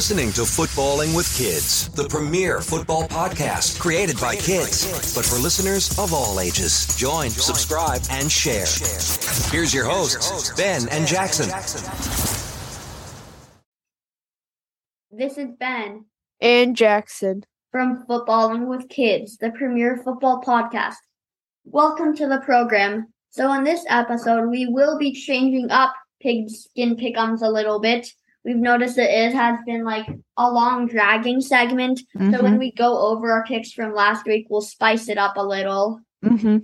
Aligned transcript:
listening 0.00 0.32
to 0.32 0.40
Footballing 0.40 1.14
with 1.14 1.30
Kids, 1.36 1.90
the 1.90 2.08
premier 2.08 2.62
football 2.62 3.06
podcast 3.08 3.78
created 3.78 4.18
by 4.18 4.34
kids, 4.34 5.14
but 5.14 5.26
for 5.26 5.36
listeners 5.36 5.90
of 5.98 6.14
all 6.14 6.40
ages. 6.40 6.96
Join, 6.96 7.28
subscribe, 7.28 8.00
and 8.10 8.32
share. 8.32 8.64
Here's 9.52 9.74
your 9.74 9.84
hosts, 9.84 10.54
Ben 10.56 10.88
and 10.88 11.06
Jackson. 11.06 11.50
This 15.10 15.36
is 15.36 15.50
Ben 15.58 16.06
and 16.40 16.74
Jackson 16.74 17.44
from 17.70 18.06
Footballing 18.06 18.68
with 18.68 18.88
Kids, 18.88 19.36
the 19.36 19.50
premier 19.50 19.98
football 19.98 20.40
podcast. 20.40 20.96
Welcome 21.66 22.16
to 22.16 22.26
the 22.26 22.38
program. 22.38 23.12
So, 23.28 23.52
in 23.52 23.64
this 23.64 23.84
episode, 23.86 24.48
we 24.48 24.64
will 24.64 24.96
be 24.96 25.12
changing 25.12 25.70
up 25.70 25.92
pigskin 26.22 26.96
pickums 26.96 27.42
a 27.42 27.50
little 27.50 27.80
bit. 27.80 28.10
We've 28.44 28.56
noticed 28.56 28.96
that 28.96 29.10
it 29.10 29.34
has 29.34 29.58
been 29.66 29.84
like 29.84 30.06
a 30.36 30.50
long 30.50 30.86
dragging 30.86 31.40
segment. 31.40 32.00
Mm-hmm. 32.16 32.34
So, 32.34 32.42
when 32.42 32.58
we 32.58 32.72
go 32.72 32.98
over 33.08 33.30
our 33.32 33.44
picks 33.44 33.72
from 33.72 33.94
last 33.94 34.26
week, 34.26 34.46
we'll 34.48 34.62
spice 34.62 35.08
it 35.08 35.18
up 35.18 35.36
a 35.36 35.44
little. 35.44 36.00
Mm-hmm. 36.24 36.58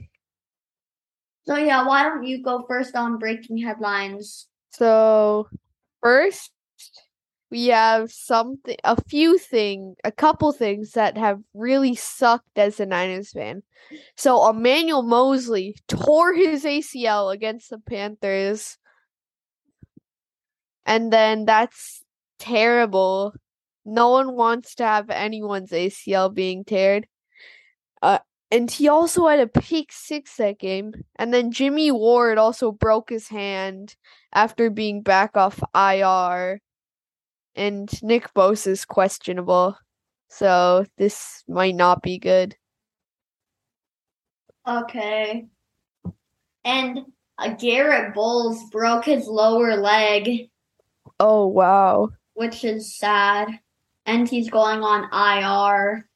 So, 1.47 1.57
yeah, 1.57 1.87
why 1.87 2.03
don't 2.03 2.25
you 2.25 2.43
go 2.43 2.65
first 2.67 2.97
on 2.97 3.19
breaking 3.19 3.59
headlines? 3.59 4.49
So, 4.71 5.49
first, 6.03 6.51
we 7.51 7.67
have 7.69 8.11
something, 8.11 8.77
a 8.85 9.01
few 9.05 9.39
things, 9.39 9.97
a 10.05 10.11
couple 10.11 10.53
things 10.53 10.93
that 10.93 11.17
have 11.17 11.41
really 11.55 11.95
sucked 11.95 12.59
as 12.59 12.81
a 12.81 12.87
Niners 12.87 13.31
fan. 13.31 13.63
So 14.17 14.49
Emmanuel 14.49 15.03
Moseley 15.03 15.77
tore 15.87 16.35
his 16.35 16.65
ACL 16.65 17.33
against 17.33 17.71
the 17.71 17.79
Panthers, 17.79 18.79
and 20.87 21.13
then 21.13 21.45
that's 21.45 22.03
terrible. 22.39 23.35
No 23.85 24.11
one 24.11 24.35
wants 24.35 24.77
to 24.77 24.85
have 24.85 25.11
anyone's 25.11 25.71
ACL 25.71 26.33
being 26.33 26.65
teared. 26.65 27.05
Uh, 28.01 28.19
and 28.51 28.71
he 28.71 28.89
also 28.89 29.27
had 29.27 29.41
a 29.41 29.47
pick 29.47 29.93
six 29.93 30.37
that 30.37 30.59
game. 30.59 30.95
And 31.17 31.35
then 31.35 31.53
Jimmy 31.53 31.91
Ward 31.91 32.39
also 32.39 32.73
broke 32.73 33.11
his 33.11 33.29
hand 33.29 33.97
after 34.33 34.71
being 34.71 35.03
back 35.03 35.37
off 35.37 35.63
IR 35.75 36.61
and 37.57 37.91
Nick 38.03 38.33
Bosa 38.35 38.69
is 38.69 38.85
questionable. 38.85 39.77
So 40.29 40.85
this 40.99 41.43
might 41.49 41.75
not 41.75 42.03
be 42.03 42.19
good. 42.19 42.55
Okay. 44.69 45.47
And 46.65 47.01
uh, 47.39 47.55
Garett 47.55 48.15
Bolles 48.15 48.63
broke 48.71 49.07
his 49.07 49.27
lower 49.27 49.77
leg. 49.77 50.51
Oh, 51.19 51.47
wow. 51.47 52.11
Which 52.35 52.65
is 52.65 52.97
sad. 52.97 53.49
And 54.05 54.29
he's 54.29 54.51
going 54.51 54.83
on 54.83 55.09
IR. 55.13 56.09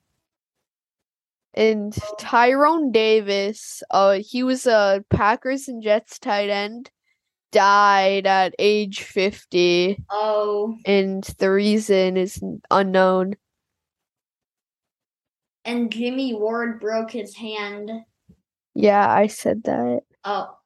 And 1.55 1.97
Tyrone 2.19 2.93
Davis, 2.93 3.83
uh, 3.91 4.21
he 4.21 4.43
was 4.43 4.67
a 4.67 5.05
Packers 5.11 5.67
and 5.67 5.83
Jets 5.83 6.19
tight 6.19 6.51
end 6.51 6.91
died 7.51 8.27
at 8.27 8.55
age 8.59 9.03
50. 9.03 10.05
Oh. 10.11 10.77
And 10.87 11.25
the 11.39 11.51
reason 11.51 12.17
is 12.17 12.43
unknown. 12.71 13.35
And 15.65 15.93
Jimmy 15.93 16.35
Ward 16.35 16.81
broke 16.81 17.11
his 17.11 17.37
hand. 17.37 17.91
Yeah, 18.75 19.09
I 19.11 19.27
said 19.27 19.65
that. 19.65 20.03
Oh. 20.25 20.57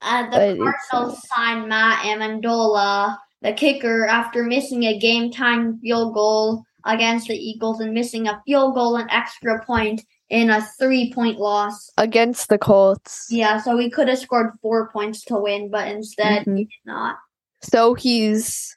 Uh, 0.00 0.24
the 0.24 0.30
but 0.30 0.58
Cardinals 0.90 1.28
signed 1.28 1.68
Matt 1.68 2.04
Ammendola, 2.04 3.18
the 3.42 3.52
kicker, 3.52 4.06
after 4.06 4.44
missing 4.44 4.84
a 4.84 4.98
game 4.98 5.30
time 5.30 5.78
field 5.80 6.14
goal 6.14 6.64
against 6.84 7.28
the 7.28 7.34
Eagles 7.34 7.80
and 7.80 7.92
missing 7.92 8.26
a 8.26 8.40
field 8.46 8.74
goal 8.74 8.96
and 8.96 9.08
extra 9.10 9.64
point 9.64 10.02
in 10.30 10.50
a 10.50 10.62
three 10.78 11.12
point 11.12 11.38
loss 11.38 11.90
against 11.98 12.48
the 12.48 12.58
Colts. 12.58 13.26
Yeah, 13.30 13.58
so 13.60 13.76
we 13.76 13.90
could 13.90 14.08
have 14.08 14.18
scored 14.18 14.52
four 14.62 14.90
points 14.90 15.22
to 15.26 15.36
win, 15.36 15.70
but 15.70 15.88
instead 15.88 16.42
mm-hmm. 16.42 16.54
we 16.54 16.64
did 16.64 16.86
not. 16.86 17.16
So 17.62 17.94
he's 17.94 18.76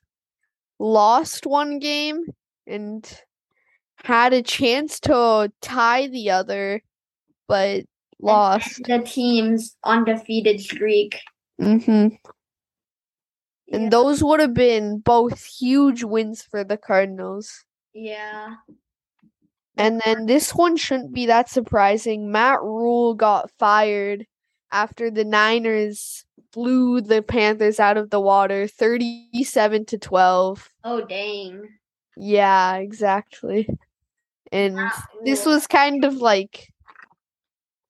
lost 0.80 1.46
one 1.46 1.80
game 1.80 2.26
and 2.68 3.22
had 4.04 4.34
a 4.34 4.42
chance 4.42 5.00
to 5.02 5.52
tie 5.62 6.08
the 6.08 6.32
other, 6.32 6.82
but 7.48 7.86
lost. 8.20 8.84
the 8.84 9.00
team's 9.00 9.76
undefeated 9.84 10.60
streak. 10.60 11.20
Mm-hmm. 11.60 12.16
And 13.72 13.92
those 13.92 14.24
would 14.24 14.40
have 14.40 14.54
been 14.54 15.00
both 15.00 15.44
huge 15.44 16.04
wins 16.04 16.44
for 16.44 16.64
the 16.64 16.78
Cardinals. 16.78 17.66
Yeah. 17.94 18.56
And 19.78 20.02
then 20.06 20.28
this 20.28 20.54
one 20.54 20.78
shouldn't 20.78 21.14
be 21.14 21.26
that 21.26 21.50
surprising. 21.50 22.32
Matt 22.32 22.62
Rhule 22.62 23.16
got 23.16 23.52
fired 23.58 24.26
after 24.72 25.10
the 25.10 25.26
Niners 25.26 26.26
blew 26.54 27.02
the 27.02 27.22
Panthers 27.22 27.80
out 27.80 27.98
of 27.98 28.10
the 28.10 28.20
water 28.20 28.68
37 28.68 29.86
to 29.86 29.98
12. 29.98 30.70
Oh 30.84 31.06
dang. 31.06 31.68
Yeah, 32.16 32.76
exactly. 32.76 33.68
And 34.52 34.80
this 35.26 35.46
was 35.46 35.68
kind 35.68 36.06
of 36.06 36.16
like 36.16 36.72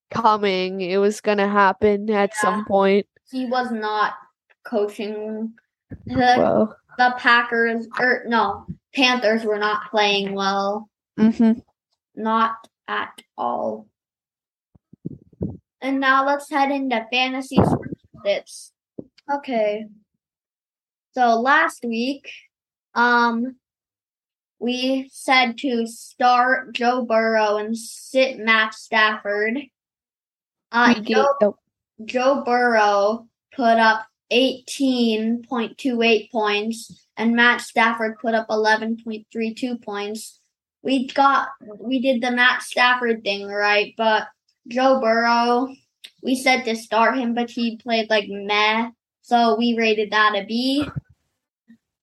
coming. 0.10 0.82
It 0.82 0.98
was 0.98 1.22
going 1.22 1.38
to 1.38 1.48
happen 1.48 2.10
at 2.10 2.32
yeah. 2.36 2.42
some 2.42 2.66
point. 2.66 3.06
He 3.30 3.46
was 3.46 3.72
not 3.72 4.14
coaching 4.66 5.54
the, 5.90 6.16
well. 6.38 6.78
the 6.98 7.16
Packers 7.18 7.88
or 8.00 8.24
no, 8.28 8.66
Panthers 8.94 9.44
were 9.44 9.60
not 9.60 9.90
playing 9.92 10.34
well. 10.34 10.90
Mhm. 11.20 11.62
Not 12.16 12.56
at 12.88 13.22
all. 13.38 13.88
And 15.82 16.00
now 16.00 16.26
let's 16.26 16.50
head 16.50 16.72
into 16.72 17.06
fantasy 17.12 17.58
sports 17.58 18.72
Okay. 19.32 19.86
So 21.14 21.40
last 21.40 21.84
week, 21.84 22.30
um, 22.94 23.56
we 24.60 25.10
said 25.12 25.58
to 25.60 25.86
start 25.88 26.74
Joe 26.74 27.06
Burrow 27.06 27.58
and 27.58 27.78
sit 27.78 28.40
Matt 28.40 28.74
Stafford. 28.74 29.60
Uh, 30.72 31.00
Joe, 31.02 31.58
Joe 32.04 32.44
Burrow 32.46 33.28
put 33.56 33.78
up 33.78 34.06
18.28 34.32 36.32
points, 36.32 37.08
and 37.18 37.36
Matt 37.36 37.62
Stafford 37.62 38.18
put 38.20 38.34
up 38.34 38.48
11.32 38.50 39.84
points 39.84 40.40
we 40.86 41.08
got 41.08 41.50
we 41.80 42.00
did 42.00 42.22
the 42.22 42.32
Matt 42.32 42.62
Stafford 42.62 43.24
thing, 43.24 43.48
right? 43.48 43.94
But 43.98 44.28
Joe 44.68 45.02
Burrow, 45.02 45.68
we 46.24 46.36
said 46.36 46.64
to 46.66 46.76
start 46.76 47.18
him, 47.18 47.34
but 47.34 47.50
he 47.50 47.78
played 47.78 48.10
like 48.10 48.28
meh. 48.30 48.92
So 49.24 49.58
we 49.58 49.76
rated 49.76 50.12
that 50.12 50.36
a 50.36 50.46
B. 50.46 50.88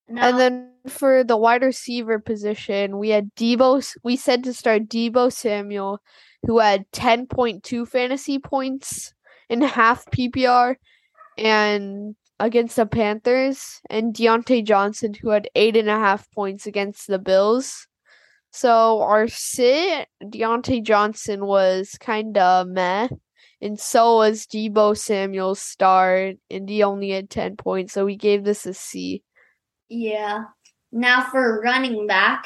And 0.08 0.38
then 0.38 0.72
for 0.88 1.22
the 1.22 1.36
wide 1.36 1.62
receiver 1.62 2.18
position, 2.18 2.98
we 2.98 3.10
had 3.10 3.32
Deebo. 3.36 3.96
We 4.02 4.16
said 4.16 4.42
to 4.44 4.52
start 4.52 4.88
Deebo 4.88 5.32
Samuel, 5.32 6.02
who 6.44 6.58
had 6.58 6.90
10.2 6.90 7.86
fantasy 7.86 8.40
points 8.40 9.14
in 9.48 9.62
half 9.62 10.04
PPR, 10.06 10.74
and 11.38 12.14
against 12.38 12.76
the 12.76 12.86
Panthers, 12.86 13.80
and 13.88 14.14
Diontae 14.14 14.64
Johnson, 14.64 15.14
who 15.14 15.30
had 15.30 15.48
eight 15.54 15.76
and 15.76 15.88
a 15.88 15.98
half 15.98 16.30
points 16.32 16.66
against 16.66 17.06
the 17.06 17.18
Bills. 17.18 17.86
So 18.50 19.00
our 19.00 19.28
sit 19.28 20.08
Diontae 20.22 20.82
Johnson 20.82 21.46
was 21.46 21.96
kind 22.00 22.36
of 22.36 22.66
meh, 22.68 23.08
and 23.60 23.78
so 23.78 24.16
was 24.16 24.46
Deebo 24.46 24.96
Samuel's 24.96 25.62
start, 25.62 26.36
and 26.50 26.68
he 26.68 26.82
only 26.82 27.10
had 27.10 27.30
ten 27.30 27.56
points, 27.56 27.92
so 27.92 28.04
we 28.04 28.16
gave 28.16 28.44
this 28.44 28.66
a 28.66 28.74
C. 28.74 29.22
Yeah. 29.88 30.44
Now 30.90 31.30
for 31.30 31.62
running 31.62 32.06
back, 32.06 32.44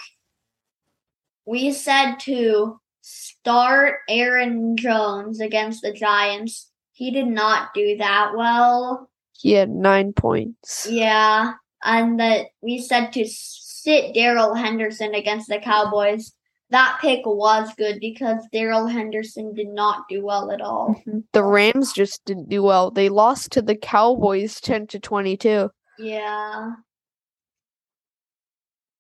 we 1.46 1.72
said 1.72 2.16
to 2.20 2.80
start 3.00 4.00
Aaron 4.08 4.76
Jones 4.76 5.40
against 5.40 5.82
the 5.82 5.92
Giants. 5.92 6.70
He 6.96 7.10
did 7.10 7.26
not 7.26 7.74
do 7.74 7.98
that 7.98 8.30
well. 8.34 9.10
He 9.32 9.52
had 9.52 9.68
nine 9.68 10.14
points. 10.14 10.86
Yeah, 10.90 11.52
and 11.84 12.18
that 12.18 12.46
we 12.62 12.78
said 12.78 13.12
to 13.12 13.26
sit 13.28 14.14
Darrell 14.14 14.54
Henderson 14.54 15.14
against 15.14 15.50
the 15.50 15.58
Cowboys. 15.58 16.32
That 16.70 16.96
pick 17.02 17.26
was 17.26 17.68
good 17.76 18.00
because 18.00 18.42
Darrell 18.50 18.86
Henderson 18.86 19.52
did 19.52 19.68
not 19.68 20.04
do 20.08 20.24
well 20.24 20.50
at 20.50 20.62
all. 20.62 20.94
Mm-hmm. 21.06 21.18
The 21.34 21.44
Rams 21.44 21.92
just 21.92 22.24
didn't 22.24 22.48
do 22.48 22.62
well. 22.62 22.90
They 22.90 23.10
lost 23.10 23.52
to 23.52 23.60
the 23.60 23.76
Cowboys 23.76 24.58
10 24.62 24.86
to 24.86 24.98
22. 24.98 25.70
Yeah. 25.98 26.70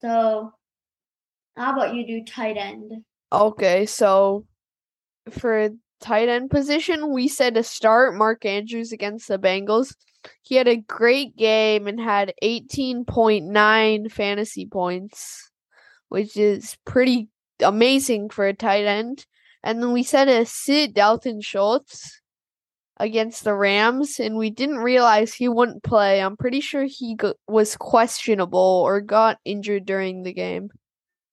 So, 0.02 0.52
how 1.56 1.72
about 1.72 1.94
you 1.94 2.06
do 2.06 2.24
tight 2.24 2.58
end? 2.58 2.92
Okay, 3.32 3.86
so 3.86 4.44
for 5.30 5.70
tight 6.00 6.28
end 6.28 6.50
position, 6.50 7.12
we 7.12 7.28
said 7.28 7.54
to 7.54 7.62
start 7.62 8.14
Mark 8.14 8.44
Andrews 8.44 8.92
against 8.92 9.28
the 9.28 9.38
Bengals. 9.38 9.94
He 10.42 10.56
had 10.56 10.68
a 10.68 10.76
great 10.76 11.36
game 11.36 11.86
and 11.86 12.00
had 12.00 12.34
18.9 12.42 14.10
fantasy 14.12 14.66
points. 14.66 15.50
which 16.08 16.36
is 16.36 16.76
pretty 16.84 17.28
amazing 17.60 18.28
for 18.30 18.46
a 18.46 18.54
tight 18.54 18.84
end. 18.86 19.26
And 19.64 19.82
then 19.82 19.92
we 19.92 20.02
said 20.04 20.26
to 20.26 20.46
sit 20.46 20.94
Dalton 20.94 21.40
Schultz 21.40 22.20
against 22.98 23.42
the 23.44 23.54
Rams, 23.54 24.20
and 24.20 24.36
we 24.36 24.50
didn't 24.50 24.78
realize 24.78 25.34
he 25.34 25.48
wouldn't 25.48 25.82
play. 25.82 26.22
I'm 26.22 26.36
pretty 26.36 26.60
sure 26.60 26.84
he 26.84 27.16
go- 27.16 27.34
was 27.48 27.76
questionable 27.76 28.82
or 28.86 29.00
got 29.00 29.38
injured 29.44 29.84
during 29.84 30.22
the 30.22 30.32
game. 30.32 30.70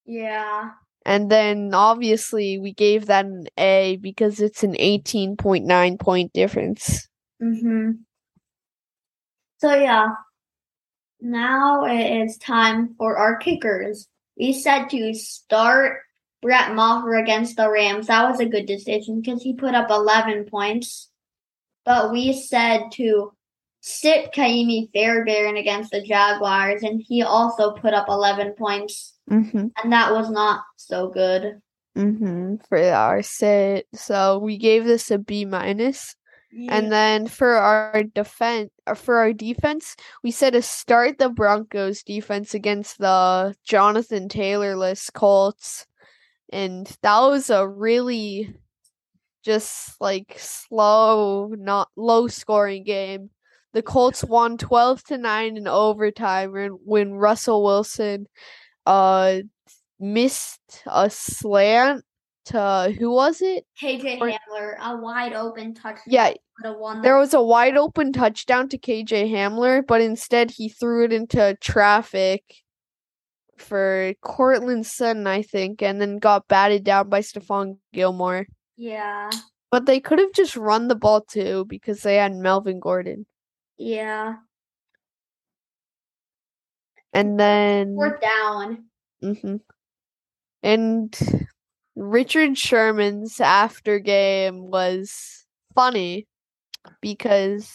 Yeah. 0.06 0.72
And 1.06 1.30
then 1.30 1.74
obviously 1.74 2.60
we 2.60 2.74
gave 2.74 3.08
that 3.08 3.26
an 3.26 3.48
A 3.58 3.98
because 4.02 4.40
it's 4.40 4.64
an 4.64 4.76
18.9 4.76 5.98
point 6.00 6.34
difference. 6.34 7.08
Mhm. 7.42 8.00
So 9.58 9.76
yeah. 9.76 10.10
Now 11.22 11.86
it 11.86 12.24
is 12.26 12.38
time 12.38 12.96
for 12.98 13.18
our 13.18 13.38
kickers. 13.38 14.08
We 14.38 14.54
said 14.54 14.90
to 14.90 15.14
start 15.14 16.02
Brett 16.42 16.74
Maher 16.76 17.16
against 17.16 17.56
the 17.56 17.70
Rams. 17.70 18.08
That 18.08 18.30
was 18.30 18.40
a 18.40 18.46
good 18.46 18.66
decision 18.66 19.22
because 19.22 19.42
he 19.42 19.54
put 19.54 19.76
up 19.76 19.90
11 19.90 20.46
points. 20.46 21.10
But 21.86 22.12
we 22.12 22.34
said 22.34 22.92
to 22.94 23.34
sit 23.80 24.34
Kaimi 24.34 24.92
Fairbairn 24.94 25.58
against 25.58 25.92
the 25.92 26.02
Jaguars, 26.02 26.84
and 26.84 27.02
he 27.06 27.22
also 27.22 27.72
put 27.72 27.94
up 27.94 28.08
11 28.10 28.54
points. 28.54 29.13
Mm-hmm. 29.30 29.68
And 29.84 29.94
that 29.94 30.12
was 30.12 30.30
not 30.30 30.64
so 30.78 31.10
good. 31.10 31.62
Mm-hmm. 31.98 32.56
For 32.68 32.78
our 32.92 33.22
sit. 33.22 33.88
So 33.94 34.40
we 34.40 34.58
gave 34.58 34.86
this 34.86 35.12
a 35.12 35.18
B 35.18 35.46
minus. 35.46 36.16
And 36.70 36.92
then 36.92 37.26
for 37.26 37.56
our 37.56 38.04
defense, 38.04 38.70
for 38.96 39.18
our 39.18 39.34
defense, 39.34 39.96
we 40.24 40.30
said 40.30 40.54
to 40.54 40.62
start 40.62 41.18
the 41.18 41.30
Broncos 41.30 42.04
defense 42.04 42.54
against 42.54 43.00
the 43.00 43.56
Jonathan 43.64 44.30
Taylorless 44.30 45.10
Colts, 45.10 45.88
and 46.52 46.86
that 47.02 47.20
was 47.22 47.50
a 47.50 47.68
really 47.68 48.54
just 49.44 50.00
like 50.00 50.36
slow, 50.38 51.48
not 51.58 51.90
low 51.96 52.28
scoring 52.28 52.84
game. 52.84 53.32
The 53.74 53.82
Colts 53.82 54.24
won 54.24 54.60
twelve 54.60 55.04
to 55.06 55.18
nine 55.18 55.58
in 55.58 55.68
overtime 55.68 56.54
when 56.86 57.14
Russell 57.14 57.64
Wilson, 57.64 58.28
uh, 58.86 59.40
missed 60.00 60.84
a 60.86 61.10
slant 61.10 62.04
to 62.46 62.94
who 62.98 63.12
was 63.12 63.42
it? 63.42 63.66
KJ 63.82 64.20
Or- 64.20 64.30
Hamler, 64.30 64.78
a 64.80 64.98
wide 64.98 65.34
open 65.34 65.74
touchdown. 65.74 66.04
Yeah, 66.08 66.28
would 66.30 66.68
have 66.72 66.78
won 66.78 66.98
the 66.98 67.04
There 67.04 67.18
was 67.18 67.34
a 67.34 67.42
wide 67.42 67.78
open 67.78 68.12
touchdown 68.12 68.70
to 68.70 68.78
KJ 68.78 69.32
Hamler, 69.32 69.86
but 69.86 70.02
instead 70.02 70.52
he 70.52 70.70
threw 70.70 71.06
it 71.06 71.14
into 71.14 71.58
traffic 71.62 72.44
for 73.58 74.14
Courtland 74.22 74.86
Sutton, 74.86 75.28
I 75.28 75.42
think, 75.42 75.82
and 75.82 76.02
then 76.02 76.18
got 76.18 76.48
batted 76.48 76.84
down 76.84 77.10
by 77.10 77.22
Stephon 77.22 77.78
Gilmore. 77.94 78.46
Yeah. 78.76 79.30
But 79.72 79.86
they 79.86 80.00
could 80.00 80.20
have 80.20 80.34
just 80.34 80.56
run 80.56 80.88
the 80.88 80.96
ball 80.96 81.22
too 81.22 81.66
because 81.70 82.02
they 82.02 82.16
had 82.16 82.34
Melvin 82.36 82.80
Gordon. 82.80 83.26
Yeah. 83.78 84.36
And 87.14 87.40
then 87.40 87.96
Fourth 87.96 88.20
down. 88.22 88.86
mhm. 89.24 89.62
and 90.62 91.48
Richard 91.96 92.58
Sherman's 92.58 93.40
after 93.40 94.00
game 94.00 94.70
was 94.72 95.46
funny 95.76 96.28
because 97.02 97.72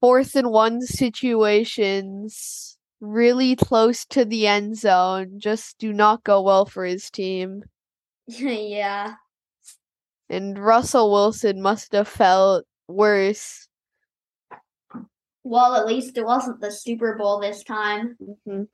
fourth 0.00 0.34
and 0.36 0.50
one 0.50 0.80
situations 0.80 2.78
really 3.00 3.54
close 3.56 4.04
to 4.06 4.24
the 4.24 4.46
end 4.46 4.76
zone 4.78 5.38
just 5.38 5.78
do 5.78 5.92
not 5.92 6.24
go 6.24 6.40
well 6.42 6.64
for 6.66 6.84
his 6.84 7.10
team. 7.10 7.62
yeah. 8.26 9.16
And 10.28 10.56
Russell 10.56 11.10
Wilson 11.10 11.60
must 11.60 11.90
have 11.92 12.06
felt 12.06 12.64
worse. 12.86 13.65
Well, 15.48 15.76
at 15.76 15.86
least 15.86 16.18
it 16.18 16.26
wasn't 16.26 16.60
the 16.60 16.72
Super 16.72 17.14
Bowl 17.16 17.38
this 17.38 17.62
time. 17.62 18.16
Mhm. 18.46 18.66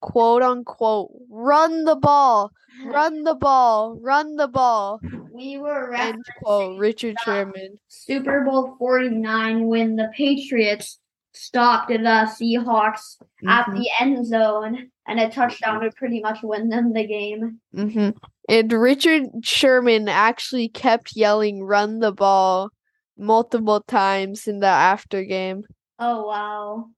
Quote 0.00 0.42
unquote, 0.42 1.12
run 1.30 1.84
the 1.84 1.94
ball, 1.94 2.50
run 2.84 3.22
the 3.22 3.36
ball, 3.36 3.96
run 4.00 4.34
the 4.34 4.48
ball. 4.48 5.00
We 5.32 5.58
were 5.58 5.94
End 5.94 6.24
quote, 6.42 6.76
Richard 6.80 7.20
Sherman. 7.20 7.76
Super 7.86 8.40
Bowl 8.44 8.74
49 8.80 9.68
when 9.68 9.94
the 9.94 10.10
Patriots 10.16 10.98
stopped 11.34 11.88
the 11.88 11.94
Seahawks 11.96 13.16
at 13.46 13.66
Mhm. 13.66 13.76
the 13.76 13.88
end 14.00 14.26
zone 14.26 14.90
and 15.06 15.20
a 15.20 15.30
touchdown 15.30 15.80
would 15.80 15.94
pretty 15.94 16.20
much 16.20 16.42
win 16.42 16.68
them 16.68 16.92
the 16.92 17.06
game. 17.06 17.60
hmm 17.72 18.10
And 18.48 18.72
Richard 18.72 19.26
Sherman 19.42 20.08
actually 20.08 20.68
kept 20.68 21.14
yelling, 21.14 21.62
run 21.62 22.00
the 22.00 22.10
ball 22.12 22.70
multiple 23.16 23.80
times 23.82 24.48
in 24.48 24.58
the 24.58 24.66
after 24.66 25.22
game. 25.22 25.62
Oh, 26.04 26.26
wow. 26.26 26.88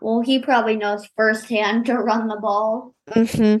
Well, 0.00 0.20
he 0.20 0.38
probably 0.38 0.76
knows 0.76 1.08
firsthand 1.16 1.86
to 1.86 1.94
run 1.94 2.28
the 2.28 2.36
ball. 2.36 2.94
hmm 3.12 3.56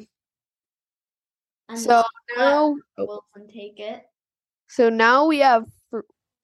And 1.68 1.78
So 1.78 2.04
now, 2.36 2.76
Wilson 2.96 3.48
take 3.52 3.80
it. 3.80 4.04
so 4.68 4.88
now 4.88 5.26
we 5.26 5.38
have 5.38 5.66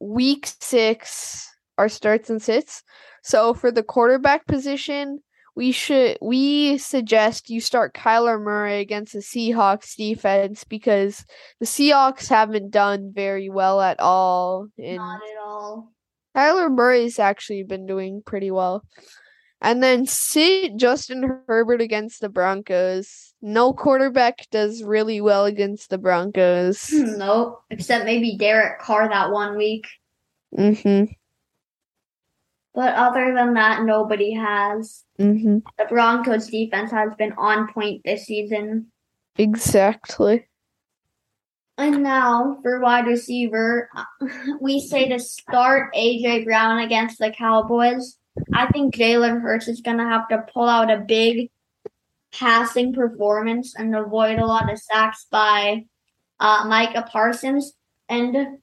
week 0.01 0.49
six, 0.61 1.49
our 1.79 1.89
starts 1.89 2.29
and 2.29 2.43
sits. 2.43 2.83
So 3.23 3.55
for 3.55 3.71
the 3.71 3.85
quarterback 3.85 4.47
position, 4.47 5.21
we 5.55 5.71
should 5.71 6.19
we 6.21 6.79
suggest 6.79 7.51
you 7.51 7.61
start 7.61 7.95
Kyler 7.95 8.41
Murray 8.41 8.81
against 8.81 9.13
the 9.13 9.21
Seahawks 9.21 9.95
defense 9.97 10.65
because 10.65 11.25
the 11.61 11.67
Seahawks 11.67 12.29
haven't 12.29 12.71
done 12.71 13.13
very 13.15 13.49
well 13.49 13.81
at 13.81 14.01
all. 14.01 14.67
And 14.77 14.97
Not 14.97 15.21
at 15.23 15.39
all. 15.45 15.93
Kyler 16.39 16.71
Murray's 16.71 17.19
actually 17.19 17.65
been 17.65 17.85
doing 17.85 18.23
pretty 18.25 18.51
well. 18.53 18.85
And 19.61 19.83
then 19.83 20.07
sit 20.07 20.77
Justin 20.77 21.43
Herbert 21.49 21.81
against 21.81 22.21
the 22.21 22.29
Broncos. 22.29 23.35
No 23.43 23.73
quarterback 23.73 24.47
does 24.53 24.85
really 24.85 25.21
well 25.21 25.47
against 25.47 25.91
the 25.91 25.99
Broncos. 25.99 26.91
Nope. 26.93 27.63
Except 27.71 28.05
maybe 28.05 28.37
Derek 28.37 28.79
Carr 28.81 29.09
that 29.09 29.33
one 29.33 29.57
week. 29.57 29.89
Mm-hmm. 30.57 31.13
But 32.73 32.95
other 32.95 33.35
than 33.35 33.55
that, 33.55 33.83
nobody 33.83 34.33
has. 34.35 35.05
Mm-hmm. 35.19 35.59
The 35.77 35.85
Broncos 35.89 36.47
defense 36.47 36.93
has 36.93 37.11
been 37.19 37.33
on 37.33 37.73
point 37.73 38.03
this 38.05 38.27
season. 38.27 38.93
Exactly. 39.37 40.48
And 41.79 42.03
now 42.03 42.59
for 42.63 42.81
wide 42.81 43.07
receiver, 43.07 43.89
we 44.61 44.81
say 44.81 45.09
to 45.09 45.21
start 45.21 45.95
AJ 45.95 46.45
Brown 46.45 46.81
against 46.81 47.21
the 47.21 47.31
Cowboys. 47.31 48.19
I 48.53 48.67
think 48.67 48.95
Jalen 48.95 49.41
Hurts 49.41 49.69
is 49.69 49.81
going 49.81 49.99
to 49.99 50.05
have 50.05 50.27
to 50.29 50.45
pull 50.53 50.69
out 50.69 50.91
a 50.91 50.99
big 50.99 51.51
passing 52.33 52.93
performance 52.93 53.75
and 53.77 53.95
avoid 53.95 54.41
a 54.41 54.47
lot 54.47 54.71
of 54.71 54.79
sacks 54.79 55.27
by 55.31 55.85
uh, 56.41 56.65
Micah 56.67 57.09
Parsons. 57.11 57.73
And 58.09 58.59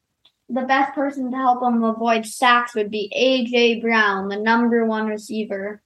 the 0.49 0.61
best 0.63 0.93
person 0.93 1.31
to 1.31 1.37
help 1.37 1.63
him 1.63 1.83
avoid 1.83 2.25
sacks 2.25 2.75
would 2.75 2.91
be 2.91 3.11
AJ 3.17 3.81
Brown, 3.81 4.27
the 4.27 4.37
number 4.37 4.85
one 4.85 5.07
receiver. 5.07 5.81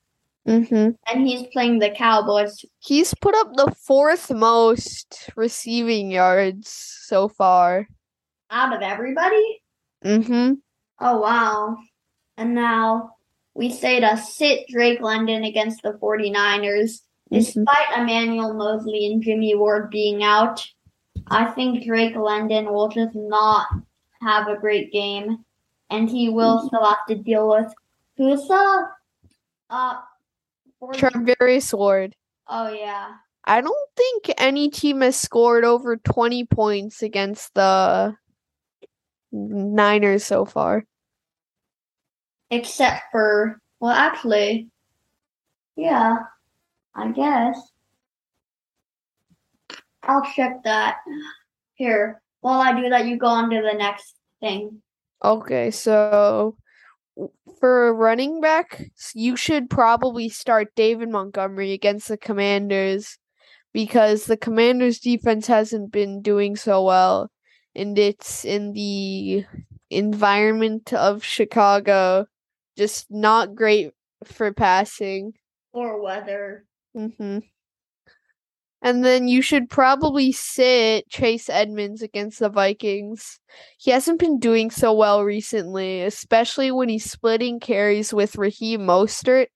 Mm-hmm. 0.49 0.89
And 1.05 1.27
he's 1.27 1.45
playing 1.53 1.77
the 1.77 1.91
Cowboys. 1.91 2.65
He's 2.79 3.13
put 3.13 3.35
up 3.35 3.53
the 3.53 3.71
fourth 3.85 4.31
most 4.31 5.29
receiving 5.35 6.09
yards 6.09 6.71
so 7.03 7.27
far. 7.27 7.87
Out 8.49 8.75
of 8.75 8.81
everybody? 8.81 9.61
Mm-hmm. 10.03 10.53
Oh, 11.01 11.19
wow. 11.19 11.77
And 12.35 12.55
now 12.55 13.11
we 13.53 13.69
say 13.69 13.99
to 13.99 14.17
sit 14.17 14.67
Drake 14.67 15.01
London 15.01 15.43
against 15.43 15.83
the 15.83 15.99
49ers. 16.01 17.01
Despite 17.31 17.95
Emmanuel 17.95 18.55
Moseley 18.55 19.05
and 19.05 19.21
Jimmy 19.21 19.53
Ward 19.53 19.91
being 19.91 20.23
out, 20.23 20.65
I 21.27 21.51
think 21.51 21.85
Drake 21.85 22.15
London 22.15 22.73
will 22.73 22.89
just 22.89 23.13
not 23.13 23.67
have 24.23 24.47
a 24.47 24.57
great 24.57 24.91
game. 24.91 25.45
And 25.91 26.09
he 26.09 26.29
will 26.29 26.65
still 26.65 26.83
have 26.83 27.05
to 27.07 27.15
deal 27.15 27.47
with 27.49 27.71
who's 28.17 28.47
the 28.47 28.87
uh 29.69 29.99
Charvarius 30.81 31.73
Ward. 31.77 32.15
Oh 32.47 32.71
yeah. 32.71 33.13
I 33.45 33.61
don't 33.61 33.89
think 33.95 34.33
any 34.37 34.69
team 34.69 35.01
has 35.01 35.15
scored 35.15 35.63
over 35.63 35.97
20 35.97 36.45
points 36.45 37.01
against 37.01 37.53
the 37.53 38.15
Niners 39.31 40.23
so 40.23 40.45
far. 40.45 40.85
Except 42.51 43.03
for 43.11 43.61
well 43.79 43.91
actually 43.91 44.69
yeah, 45.79 46.17
I 46.93 47.11
guess. 47.11 47.57
I'll 50.03 50.23
check 50.35 50.63
that. 50.65 50.97
Here. 51.75 52.21
While 52.41 52.59
I 52.59 52.79
do 52.79 52.89
that, 52.89 53.05
you 53.05 53.17
go 53.17 53.27
on 53.27 53.49
to 53.49 53.61
the 53.61 53.77
next 53.77 54.15
thing. 54.41 54.81
Okay, 55.23 55.71
so 55.71 56.57
for 57.59 57.93
running 57.93 58.41
back, 58.41 58.81
you 59.13 59.35
should 59.35 59.69
probably 59.69 60.29
start 60.29 60.75
David 60.75 61.09
Montgomery 61.09 61.73
against 61.73 62.07
the 62.07 62.17
Commanders 62.17 63.17
because 63.73 64.25
the 64.25 64.37
Commanders 64.37 64.99
defense 64.99 65.47
hasn't 65.47 65.91
been 65.91 66.21
doing 66.21 66.55
so 66.55 66.83
well 66.83 67.31
and 67.75 67.97
it's 67.97 68.45
in 68.45 68.73
the 68.73 69.45
environment 69.89 70.93
of 70.93 71.23
Chicago 71.23 72.25
just 72.77 73.07
not 73.09 73.55
great 73.55 73.91
for 74.25 74.53
passing 74.53 75.33
or 75.73 76.01
weather. 76.01 76.65
Mhm. 76.95 77.43
And 78.81 79.03
then 79.03 79.27
you 79.27 79.41
should 79.41 79.69
probably 79.69 80.31
sit 80.31 81.09
Chase 81.09 81.49
Edmonds 81.49 82.01
against 82.01 82.39
the 82.39 82.49
Vikings. 82.49 83.39
He 83.77 83.91
hasn't 83.91 84.19
been 84.19 84.39
doing 84.39 84.71
so 84.71 84.93
well 84.93 85.23
recently, 85.23 86.01
especially 86.03 86.71
when 86.71 86.87
he's 86.87 87.09
splitting 87.09 87.59
carries 87.59 88.13
with 88.13 88.37
Raheem 88.37 88.81
Mostert 88.81 89.47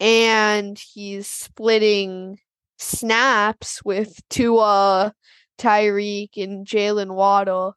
and 0.00 0.78
he's 0.78 1.28
splitting 1.28 2.38
snaps 2.78 3.82
with 3.84 4.20
Tua, 4.28 5.14
Tyreek, 5.58 6.36
and 6.36 6.66
Jaylen 6.66 7.14
Waddle. 7.14 7.76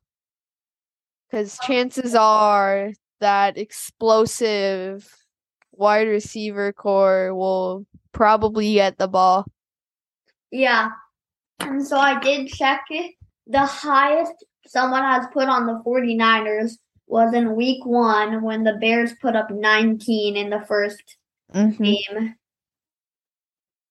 Because 1.30 1.58
oh. 1.62 1.68
chances 1.68 2.16
are 2.16 2.92
that 3.20 3.58
explosive 3.58 5.08
wide 5.72 6.08
receiver 6.08 6.74
corps 6.74 7.34
will 7.34 7.86
probably 8.12 8.74
get 8.74 8.98
the 8.98 9.08
ball. 9.08 9.46
Yeah. 10.52 10.90
And 11.60 11.86
so 11.86 11.98
I 11.98 12.20
did 12.20 12.48
check 12.48 12.82
it. 12.90 13.14
The 13.48 13.66
highest 13.66 14.34
someone 14.68 15.04
has 15.04 15.26
put 15.34 15.50
on 15.50 15.66
the 15.66 15.82
49ers 15.86 16.74
was 17.08 17.34
in 17.34 17.56
week 17.56 17.86
one 17.86 18.44
when 18.44 18.64
the 18.64 18.78
Bears 18.80 19.14
put 19.22 19.36
up 19.36 19.50
19 19.50 20.38
in 20.38 20.50
the 20.50 20.58
1st 20.58 20.96
mm-hmm. 21.54 21.84
game. 21.84 22.36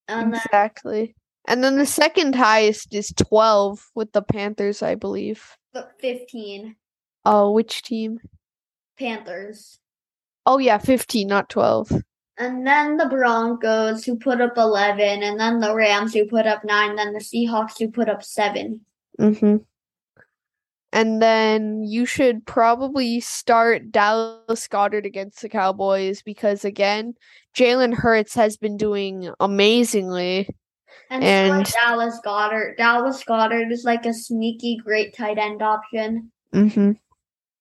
And 0.07 0.35
exactly. 0.35 1.15
Then, 1.47 1.59
and 1.59 1.65
then 1.65 1.79
the 1.79 1.87
second 1.87 2.35
highest 2.35 2.95
is 2.95 3.13
12 3.17 3.85
with 3.95 4.13
the 4.13 4.23
Panthers, 4.23 4.83
I 4.83 4.95
believe. 4.95 5.57
15. 6.01 6.77
Oh, 7.25 7.51
which 7.51 7.83
team? 7.83 8.21
Panthers. 8.99 9.79
Oh, 10.47 10.59
yeah, 10.59 10.79
15, 10.79 11.27
not 11.27 11.51
12 11.51 12.03
and 12.39 12.67
then 12.67 12.97
the 12.97 13.07
Broncos 13.07 14.05
who 14.05 14.17
put 14.17 14.41
up 14.41 14.57
11, 14.57 15.23
and 15.23 15.41
then 15.41 15.61
the 15.61 15.75
Rams 15.75 16.15
who 16.15 16.27
put 16.27 16.47
up 16.47 16.65
9, 16.65 16.97
then 16.97 17.13
the 17.13 17.19
Seahawks 17.19 17.79
who 17.79 17.91
put 17.91 18.09
up 18.09 18.23
7. 18.23 18.81
Mm-hmm. 19.21 19.57
And 20.93 21.21
then 21.21 21.83
you 21.83 22.07
should 22.07 22.47
probably 22.47 23.21
start 23.21 23.91
Dallas 23.91 24.67
Goedert 24.69 25.05
against 25.05 25.43
the 25.43 25.49
Cowboys 25.49 26.23
because, 26.23 26.65
again, 26.65 27.15
Jalen 27.55 27.93
Hurts 27.93 28.35
has 28.35 28.57
been 28.57 28.77
doing 28.79 29.31
amazingly. 29.39 30.49
And, 31.11 31.25
and 31.25 31.67
so 31.67 31.79
Dallas 31.79 32.19
Goedert. 32.25 32.79
Dallas 32.79 33.23
Goedert 33.25 33.71
is 33.71 33.85
like 33.85 34.07
a 34.07 34.15
sneaky 34.15 34.79
great 34.83 35.15
tight 35.15 35.39
end 35.39 35.61
option. 35.61 36.33
Mm-hmm. 36.55 36.93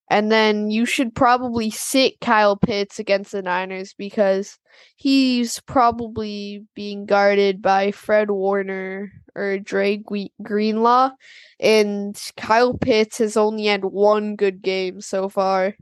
And 0.10 0.32
then 0.32 0.70
you 0.70 0.86
should 0.86 1.14
probably 1.14 1.70
sit 1.70 2.20
Kyle 2.22 2.56
Pitts 2.56 2.98
against 2.98 3.34
the 3.34 3.42
Niners 3.42 3.94
because 3.94 4.58
he's 4.96 5.60
probably 5.62 6.66
being 6.76 7.06
guarded 7.06 7.62
by 7.62 7.92
Fred 7.92 8.32
Warner 8.32 9.12
or 9.36 9.60
Dre 9.60 10.02
Greenlaw. 10.42 11.12
And 11.60 12.20
Kyle 12.38 12.74
Pitts 12.74 13.18
has 13.18 13.36
only 13.36 13.66
had 13.66 13.84
one 13.84 14.38
good 14.38 14.62
game 14.62 15.02
so 15.02 15.28
far. 15.28 15.76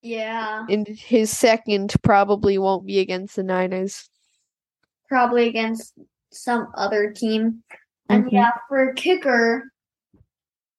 Yeah. 0.00 0.64
And 0.68 0.86
his 0.88 1.36
second 1.36 1.94
probably 2.02 2.56
won't 2.56 2.86
be 2.86 3.00
against 3.00 3.36
the 3.36 3.42
Niners. 3.42 4.08
Probably 5.08 5.48
against 5.48 5.92
some 6.30 6.68
other 6.74 7.12
team. 7.12 7.62
And 8.08 8.24
mm-hmm. 8.24 8.34
yeah, 8.34 8.52
for 8.68 8.94
kicker, 8.94 9.64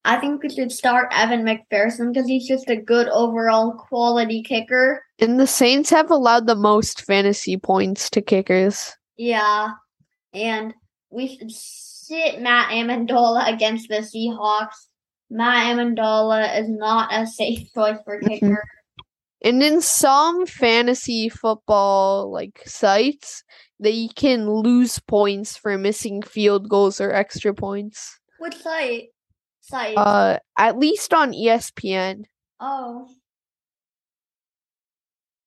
I 0.04 0.16
think 0.16 0.42
we 0.42 0.48
should 0.48 0.72
start 0.72 1.12
Evan 1.12 1.44
McPherson 1.44 2.12
because 2.12 2.26
he's 2.26 2.48
just 2.48 2.70
a 2.70 2.76
good 2.76 3.08
overall 3.08 3.72
quality 3.72 4.42
kicker. 4.42 5.04
And 5.18 5.38
the 5.38 5.46
Saints 5.46 5.90
have 5.90 6.10
allowed 6.10 6.46
the 6.46 6.54
most 6.54 7.02
fantasy 7.02 7.58
points 7.58 8.08
to 8.10 8.22
kickers. 8.22 8.96
Yeah. 9.18 9.72
And 10.32 10.72
we 11.10 11.36
should 11.36 11.50
sit 11.50 12.40
Matt 12.40 12.70
Ammendola 12.70 13.52
against 13.52 13.88
the 13.88 13.96
Seahawks. 13.96 14.86
Matt 15.28 15.76
Ammendola 15.76 16.58
is 16.58 16.68
not 16.68 17.12
a 17.12 17.26
safe 17.26 17.72
choice 17.74 17.98
for 18.04 18.18
mm-hmm. 18.18 18.28
kicker. 18.28 18.64
And 19.42 19.62
in 19.62 19.80
some 19.80 20.46
fantasy 20.46 21.28
football 21.28 22.30
like 22.30 22.62
sites, 22.66 23.42
they 23.78 24.08
can 24.08 24.50
lose 24.50 24.98
points 24.98 25.56
for 25.56 25.76
missing 25.78 26.22
field 26.22 26.68
goals 26.68 27.00
or 27.00 27.12
extra 27.12 27.54
points. 27.54 28.18
Which 28.38 28.56
site? 28.56 29.08
Site? 29.60 29.96
Uh, 29.96 30.38
at 30.58 30.78
least 30.78 31.14
on 31.14 31.32
ESPN. 31.32 32.24
Oh. 32.58 33.08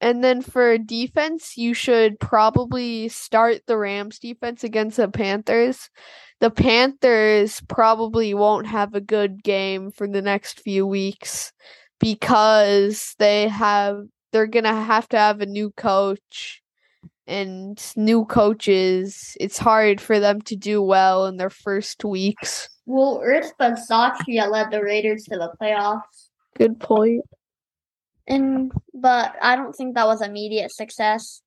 And 0.01 0.23
then 0.23 0.41
for 0.41 0.77
defense, 0.77 1.55
you 1.55 1.73
should 1.73 2.19
probably 2.19 3.07
start 3.07 3.61
the 3.67 3.77
Rams 3.77 4.19
defense 4.19 4.63
against 4.63 4.97
the 4.97 5.07
Panthers. 5.07 5.89
The 6.41 6.51
Panthers 6.51 7.61
probably 7.69 8.33
won't 8.33 8.67
have 8.67 8.95
a 8.95 9.01
good 9.01 9.43
game 9.43 9.91
for 9.91 10.07
the 10.07 10.21
next 10.21 10.59
few 10.59 10.85
weeks 10.85 11.53
because 12.01 13.15
they 13.17 13.47
have 13.47 14.01
they're 14.33 14.47
going 14.47 14.65
to 14.65 14.73
have 14.73 15.07
to 15.09 15.17
have 15.17 15.39
a 15.39 15.45
new 15.45 15.71
coach 15.71 16.62
and 17.27 17.81
new 17.95 18.25
coaches. 18.25 19.37
It's 19.39 19.57
hard 19.57 20.01
for 20.01 20.19
them 20.19 20.41
to 20.43 20.55
do 20.55 20.81
well 20.81 21.25
in 21.25 21.37
their 21.37 21.49
first 21.49 22.03
weeks. 22.03 22.69
Well, 22.85 23.19
Rich 23.19 23.53
Bisaccia 23.59 24.49
led 24.49 24.71
the 24.71 24.83
Raiders 24.83 25.23
to 25.25 25.37
the 25.37 25.53
playoffs. 25.61 26.29
Good 26.55 26.79
point. 26.79 27.23
And 28.27 28.71
but 28.93 29.35
I 29.41 29.55
don't 29.55 29.73
think 29.73 29.95
that 29.95 30.07
was 30.07 30.21
immediate 30.21 30.71
success. 30.71 31.41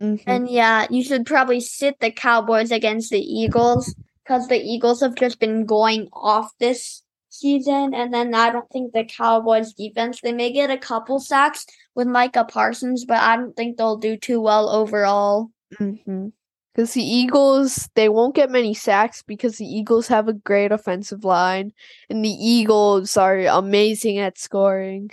Mm-hmm. 0.00 0.28
And 0.28 0.48
yeah, 0.48 0.86
you 0.90 1.02
should 1.02 1.26
probably 1.26 1.60
sit 1.60 2.00
the 2.00 2.10
Cowboys 2.10 2.70
against 2.70 3.10
the 3.10 3.20
Eagles 3.20 3.94
because 4.22 4.48
the 4.48 4.60
Eagles 4.60 5.00
have 5.00 5.14
just 5.14 5.38
been 5.38 5.66
going 5.66 6.08
off 6.12 6.50
this 6.58 7.03
season. 7.34 7.94
And 7.94 8.12
then 8.12 8.34
I 8.34 8.50
don't 8.50 8.70
think 8.70 8.92
the 8.92 9.04
Cowboys 9.04 9.72
defense, 9.72 10.20
they 10.20 10.32
may 10.32 10.52
get 10.52 10.70
a 10.70 10.78
couple 10.78 11.20
sacks 11.20 11.66
with 11.94 12.06
Micah 12.06 12.44
Parsons, 12.44 13.04
but 13.04 13.18
I 13.18 13.36
don't 13.36 13.54
think 13.56 13.76
they'll 13.76 13.96
do 13.96 14.16
too 14.16 14.40
well 14.40 14.68
overall. 14.68 15.50
Mm-hmm. 15.78 16.28
Because 16.74 16.94
the 16.94 17.04
Eagles, 17.04 17.88
they 17.94 18.08
won't 18.08 18.34
get 18.34 18.50
many 18.50 18.74
sacks 18.74 19.22
because 19.22 19.58
the 19.58 19.64
Eagles 19.64 20.08
have 20.08 20.26
a 20.26 20.32
great 20.32 20.72
offensive 20.72 21.24
line, 21.24 21.72
and 22.10 22.24
the 22.24 22.30
Eagles 22.30 23.16
are 23.16 23.38
amazing 23.38 24.18
at 24.18 24.38
scoring. 24.38 25.10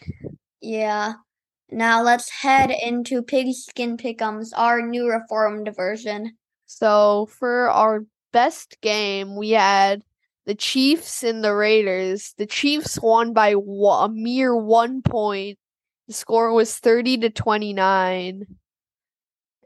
Yeah. 0.60 1.14
Now 1.70 2.02
let's 2.02 2.32
head 2.32 2.72
into 2.72 3.22
Pigskin 3.22 3.98
Pickums, 3.98 4.50
our 4.58 4.82
new 4.82 5.08
reformed 5.08 5.70
version. 5.76 6.36
So 6.66 7.28
for 7.28 7.70
our 7.70 8.06
best 8.34 8.82
game, 8.82 9.36
we 9.36 9.52
had 9.52 10.02
the 10.46 10.56
Chiefs 10.56 11.24
and 11.24 11.44
the 11.44 11.54
Raiders. 11.54 12.34
The 12.38 12.46
Chiefs 12.46 13.00
won 13.02 13.34
by 13.34 13.56
a 13.56 14.10
mere 14.10 14.56
one 14.56 15.02
point. 15.02 15.58
The 16.08 16.14
score 16.14 16.52
was 16.54 16.78
thirty 16.78 17.18
to 17.18 17.30
twenty 17.30 17.74
nine, 17.74 18.46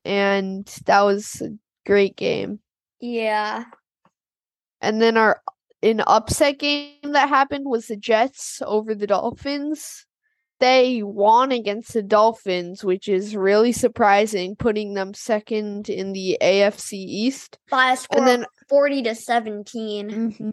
and 0.03 0.65
that 0.85 1.01
was 1.01 1.41
a 1.41 1.51
Great 1.85 2.15
game. 2.15 2.59
Yeah. 2.99 3.65
And 4.81 5.01
then 5.01 5.17
our 5.17 5.41
an 5.83 6.01
upset 6.07 6.57
game 6.57 6.95
that 7.03 7.29
happened 7.29 7.65
was 7.65 7.87
the 7.87 7.95
Jets 7.95 8.61
over 8.65 8.95
the 8.95 9.05
Dolphins. 9.05 10.05
They 10.59 11.03
won 11.03 11.51
against 11.51 11.93
the 11.93 12.01
Dolphins, 12.01 12.83
which 12.83 13.07
is 13.07 13.35
really 13.35 13.71
surprising, 13.71 14.55
putting 14.55 14.93
them 14.93 15.13
second 15.13 15.89
in 15.89 16.13
the 16.13 16.37
AFC 16.41 16.93
East 16.93 17.59
by 17.69 17.91
a 17.91 17.97
score 17.97 18.19
and 18.19 18.27
then, 18.27 18.45
forty 18.69 19.01
to 19.03 19.15
17 19.15 20.09
mm-hmm. 20.09 20.49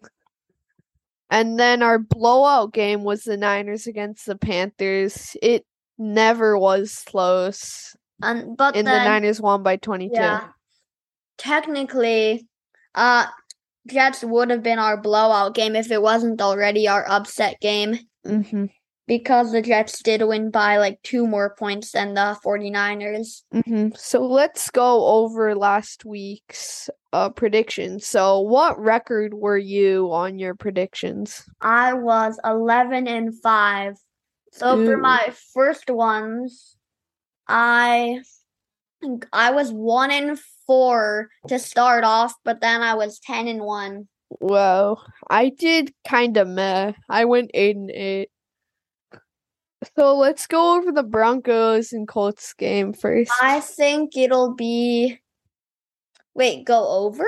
And 1.31 1.59
then 1.59 1.83
our 1.83 1.99
blowout 1.99 2.75
game 2.75 3.05
was 3.05 3.23
the 3.23 3.39
Niners 3.39 3.87
against 3.87 4.27
the 4.27 4.37
Panthers. 4.37 5.35
It 5.41 5.65
never 5.97 6.59
was 6.59 7.03
close. 7.07 7.97
Um, 8.23 8.55
but 8.55 8.77
and 8.77 8.87
then, 8.87 9.03
the 9.03 9.09
Niners 9.09 9.41
won 9.41 9.63
by 9.63 9.77
twenty 9.77 10.09
two. 10.09 10.17
Yeah 10.17 10.49
technically, 11.43 12.47
uh, 12.95 13.27
Jets 13.89 14.23
would 14.23 14.51
have 14.51 14.63
been 14.63 14.79
our 14.79 14.97
blowout 14.97 15.55
game 15.55 15.75
if 15.75 15.91
it 15.91 16.01
wasn't 16.01 16.41
already 16.41 16.87
our 16.89 17.05
upset 17.09 17.59
game. 17.61 17.99
Mm-hmm. 18.27 18.67
Because 19.07 19.53
the 19.53 19.63
Jets 19.63 20.01
did 20.03 20.23
win 20.23 20.51
by 20.51 20.77
like 20.79 21.03
two 21.03 21.27
more 21.27 21.57
points 21.59 21.93
than 21.93 22.15
the 22.15 22.37
49ers. 22.45 23.43
Mm-hmm. 23.53 23.89
So 23.97 24.25
let's 24.25 24.71
go 24.71 25.07
over 25.07 25.55
last 25.57 26.05
week's 26.05 26.89
uh, 27.13 27.31
predictions. 27.31 28.07
So, 28.07 28.41
what 28.41 28.79
record 28.79 29.35
were 29.35 29.59
you 29.59 30.13
on 30.13 30.39
your 30.39 30.55
predictions? 30.55 31.45
I 31.61 31.95
was 31.95 32.39
11 32.45 33.09
and 33.09 33.35
5. 33.43 33.97
So, 34.53 34.79
Ooh. 34.79 34.87
for 34.87 34.97
my 34.97 35.33
first 35.53 35.91
ones, 35.91 36.77
I 37.49 38.21
I 39.33 39.51
was 39.51 39.73
one 39.73 40.11
in 40.11 40.39
four 40.67 41.29
to 41.49 41.59
start 41.59 42.05
off, 42.05 42.35
but 42.45 42.61
then 42.61 42.83
I 42.83 42.95
was 42.95 43.19
ten 43.19 43.49
and 43.49 43.63
one. 43.63 44.09
Well, 44.41 45.05
I 45.29 45.51
did 45.51 45.93
kind 46.09 46.37
of 46.37 46.49
meh. 46.49 46.93
I 47.09 47.25
went 47.25 47.51
eight 47.55 47.77
and 47.77 47.91
eight. 47.91 48.31
So 49.97 50.17
let's 50.17 50.47
go 50.47 50.77
over 50.77 50.93
the 50.93 51.03
Broncos 51.03 51.93
and 51.93 52.07
Colts 52.07 52.55
game 52.55 52.93
first. 52.93 53.33
I 53.43 53.61
think 53.61 54.17
it'll 54.17 54.55
be. 54.55 55.19
Wait, 56.35 56.65
go 56.65 56.89
over? 56.89 57.27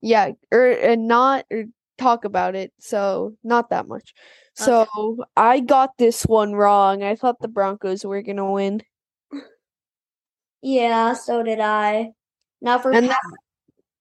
Yeah, 0.00 0.32
or 0.52 0.70
and 0.70 1.08
not 1.08 1.46
or 1.50 1.64
talk 1.98 2.24
about 2.24 2.54
it. 2.54 2.72
So 2.78 3.36
not 3.42 3.70
that 3.70 3.88
much. 3.88 4.14
So 4.54 4.86
Okay. 4.96 5.22
I 5.36 5.60
got 5.60 5.96
this 5.98 6.24
one 6.24 6.52
wrong. 6.52 7.02
I 7.02 7.16
thought 7.16 7.40
the 7.40 7.48
Broncos 7.48 8.04
were 8.04 8.22
gonna 8.22 8.50
win. 8.50 8.82
Yeah, 10.62 11.14
so 11.14 11.42
did 11.42 11.60
I. 11.60 12.12
Now 12.60 12.78
for 12.78 12.92
And 12.92 13.12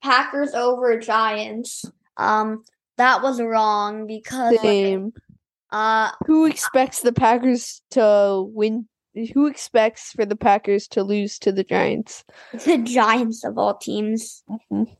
Packers 0.02 0.54
over 0.54 0.98
Giants. 1.00 1.86
Um, 2.18 2.64
that 2.98 3.22
was 3.22 3.42
wrong 3.42 4.06
because 4.06 4.60
Same. 4.60 5.14
Uh 5.74 6.12
Who 6.28 6.46
expects 6.46 7.02
the 7.02 7.12
Packers 7.12 7.82
to 7.92 8.46
win? 8.48 8.88
Who 9.34 9.48
expects 9.48 10.12
for 10.12 10.26
the 10.26 10.36
Packers 10.36 10.88
to 10.90 11.04
lose 11.04 11.40
to 11.40 11.52
the 11.52 11.64
Giants? 11.64 12.24
the 12.66 12.78
Giants 12.78 13.44
of 13.44 13.58
all 13.58 13.76
teams. 13.76 14.44
Mhm. 14.50 14.96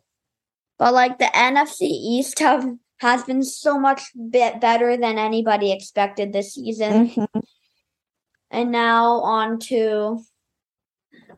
But 0.80 0.94
like 0.94 1.20
the 1.20 1.32
NFC 1.34 1.84
East 1.84 2.40
have 2.40 2.66
has 2.98 3.24
been 3.24 3.44
so 3.44 3.78
much 3.80 4.02
bit 4.32 4.60
better 4.60 4.98
than 4.98 5.18
anybody 5.18 5.72
expected 5.72 6.34
this 6.34 6.56
season. 6.56 7.10
Mhm. 7.10 7.44
And 8.50 8.72
now 8.72 9.22
on 9.22 9.60
to 9.70 10.24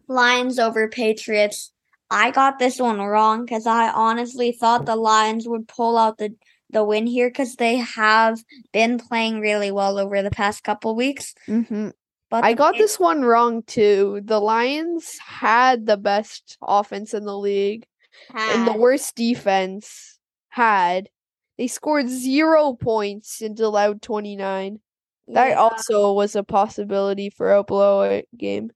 Lions 0.08 0.60
over 0.60 0.88
Patriots. 0.88 1.74
I 2.10 2.32
got 2.32 2.60
this 2.60 2.80
one 2.80 3.00
wrong 3.00 3.44
because 3.46 3.66
I 3.66 3.90
honestly 3.90 4.52
thought 4.54 4.86
the 4.86 4.96
Lions 4.96 5.48
would 5.48 5.68
pull 5.68 5.98
out 5.98 6.20
the 6.20 6.36
the 6.76 6.84
win 6.84 7.08
here 7.08 7.30
because 7.30 7.56
they 7.56 7.78
have 7.78 8.38
been 8.74 9.00
playing 9.00 9.40
really 9.40 9.72
well 9.72 9.98
over 9.98 10.22
the 10.22 10.30
past 10.30 10.64
couple 10.64 10.94
weeks. 10.96 11.34
Mhm. 11.48 11.94
But 12.30 12.44
I 12.44 12.54
got 12.54 12.74
Pa- 12.74 12.80
this 12.80 13.00
one 13.00 13.24
wrong 13.24 13.64
too. 13.64 14.20
The 14.26 14.40
Lions 14.42 15.18
had 15.20 15.86
the 15.86 15.96
best 15.98 16.58
offense 16.62 17.14
in 17.14 17.24
the 17.24 17.38
league 17.38 17.86
and 18.34 18.68
the 18.68 18.74
worst 18.78 19.16
defense 19.16 20.20
had. 20.50 21.10
They 21.58 21.68
scored 21.68 22.10
zero 22.10 22.74
points 22.74 23.42
and 23.42 23.58
allowed 23.60 24.02
29. 24.02 24.82
That 25.30 25.50
Yeah. 25.52 25.56
also 25.56 26.12
was 26.12 26.36
a 26.36 26.44
possibility 26.44 27.30
for 27.30 27.54
a 27.54 27.64
blowout 27.64 28.26
game. 28.38 28.72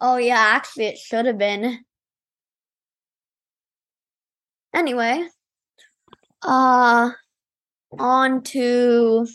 Oh 0.00 0.16
yeah, 0.16 0.38
actually 0.40 0.86
it 0.86 0.98
should 0.98 1.26
have 1.26 1.36
been. 1.38 1.84
Anyway, 4.74 5.28
uh 6.42 7.10
on 7.98 8.42
to 8.42 9.26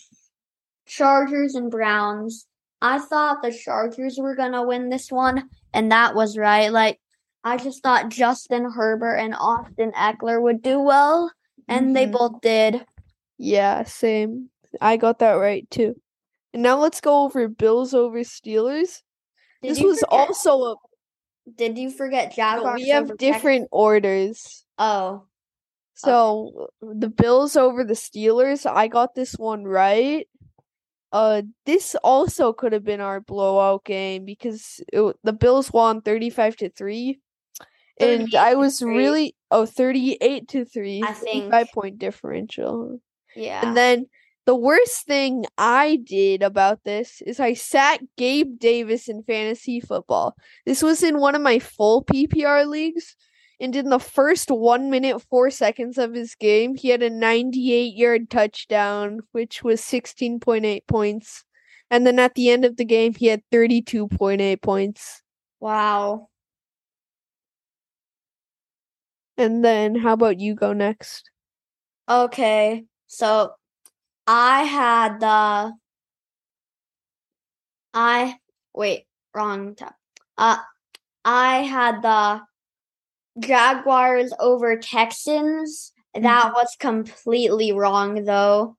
Chargers 0.85 1.55
and 1.55 1.69
Browns. 1.69 2.47
I 2.81 2.99
thought 2.99 3.41
the 3.41 3.51
Chargers 3.51 4.17
were 4.19 4.35
to 4.53 4.63
win 4.63 4.89
this 4.89 5.11
one 5.11 5.49
and 5.73 5.91
that 5.91 6.15
was 6.15 6.37
right. 6.37 6.71
Like 6.71 6.99
I 7.43 7.57
just 7.57 7.83
thought 7.83 8.09
Justin 8.09 8.71
Herbert 8.71 9.15
and 9.15 9.35
Austin 9.35 9.91
Ekeler 9.93 10.41
would 10.41 10.61
do 10.61 10.79
well 10.79 11.31
and 11.67 11.95
they 11.95 12.07
Mhm. 12.07 12.11
both 12.11 12.41
did. 12.41 12.85
Yeah, 13.37 13.83
same. 13.83 14.49
I 14.81 14.97
got 14.97 15.19
that 15.19 15.33
right 15.33 15.69
too. 15.69 15.99
And 16.53 16.63
now 16.63 16.77
let's 16.79 17.01
go 17.01 17.23
over 17.23 17.47
Bills 17.47 17.93
over 17.93 18.19
Steelers. 18.19 19.01
Did 19.61 19.71
this 19.71 19.79
was 19.81 19.99
forget- 19.99 20.09
also 20.29 20.63
a 20.63 20.75
Did 21.55 21.77
you 21.77 21.89
forget 21.91 22.35
no, 22.37 22.73
we 22.73 22.89
have 22.89 23.17
different 23.17 23.69
orders. 23.71 24.65
Oh. 24.77 25.26
So 25.97 26.69
the 26.81 27.09
Bills 27.09 27.55
over 27.55 27.83
the 27.83 27.93
Steelers, 27.93 28.65
I 28.65 28.87
got 28.87 29.15
this 29.15 29.33
one 29.33 29.63
right. 29.63 30.27
Uh, 31.11 31.41
this 31.65 31.95
also 32.03 32.53
could 32.53 32.73
have 32.73 32.83
been 32.83 33.01
our 33.01 33.19
blowout 33.19 33.85
game 33.85 34.25
because 34.25 34.81
it, 34.93 35.15
the 35.23 35.33
Bills 35.33 35.71
won 35.71 36.01
thirty-five 36.01 36.55
to 36.57 36.69
three, 36.69 37.19
and 37.99 38.33
I 38.35 38.55
was 38.55 38.81
really 38.81 39.35
oh 39.49 39.65
38 39.65 40.47
to 40.49 40.65
three, 40.65 41.01
I 41.03 41.13
think. 41.13 41.51
five 41.51 41.69
point 41.73 41.97
differential. 41.97 42.99
Yeah. 43.35 43.65
And 43.65 43.75
then 43.75 44.07
the 44.45 44.55
worst 44.55 45.05
thing 45.05 45.45
I 45.57 45.97
did 46.03 46.41
about 46.41 46.83
this 46.83 47.21
is 47.25 47.39
I 47.39 47.53
sat 47.53 48.01
Gabe 48.17 48.59
Davis 48.59 49.09
in 49.09 49.23
fantasy 49.23 49.79
football. 49.79 50.35
This 50.65 50.81
was 50.81 51.03
in 51.03 51.19
one 51.19 51.35
of 51.35 51.41
my 51.41 51.59
full 51.59 52.03
PPR 52.03 52.67
leagues. 52.67 53.15
And 53.59 53.75
in 53.75 53.89
the 53.89 53.99
first 53.99 54.49
one 54.51 54.89
minute, 54.89 55.19
four 55.29 55.49
seconds 55.49 55.97
of 55.97 56.13
his 56.13 56.35
game, 56.35 56.75
he 56.75 56.89
had 56.89 57.01
a 57.03 57.09
98 57.09 57.95
yard 57.95 58.29
touchdown, 58.29 59.21
which 59.31 59.63
was 59.63 59.81
16.8 59.81 60.85
points. 60.87 61.43
And 61.89 62.05
then 62.05 62.19
at 62.19 62.35
the 62.35 62.49
end 62.49 62.65
of 62.65 62.77
the 62.77 62.85
game, 62.85 63.13
he 63.15 63.27
had 63.27 63.43
32.8 63.51 64.61
points. 64.61 65.21
wow. 65.59 66.29
And 69.37 69.63
then 69.65 69.95
how 69.95 70.13
about 70.13 70.39
you 70.39 70.53
go 70.53 70.73
next? 70.73 71.31
Okay, 72.09 72.85
so 73.07 73.53
I 74.27 74.63
had 74.63 75.19
the 75.19 75.73
I 77.93 78.39
wait, 78.73 79.07
wrong 79.33 79.75
tab. 79.75 79.93
Uh 80.37 80.59
I 81.25 81.63
had 81.63 82.01
the 82.01 82.45
Jaguars 83.39 84.33
over 84.39 84.77
Texans. 84.77 85.93
That 86.13 86.53
was 86.53 86.75
completely 86.79 87.71
wrong 87.71 88.23
though. 88.25 88.75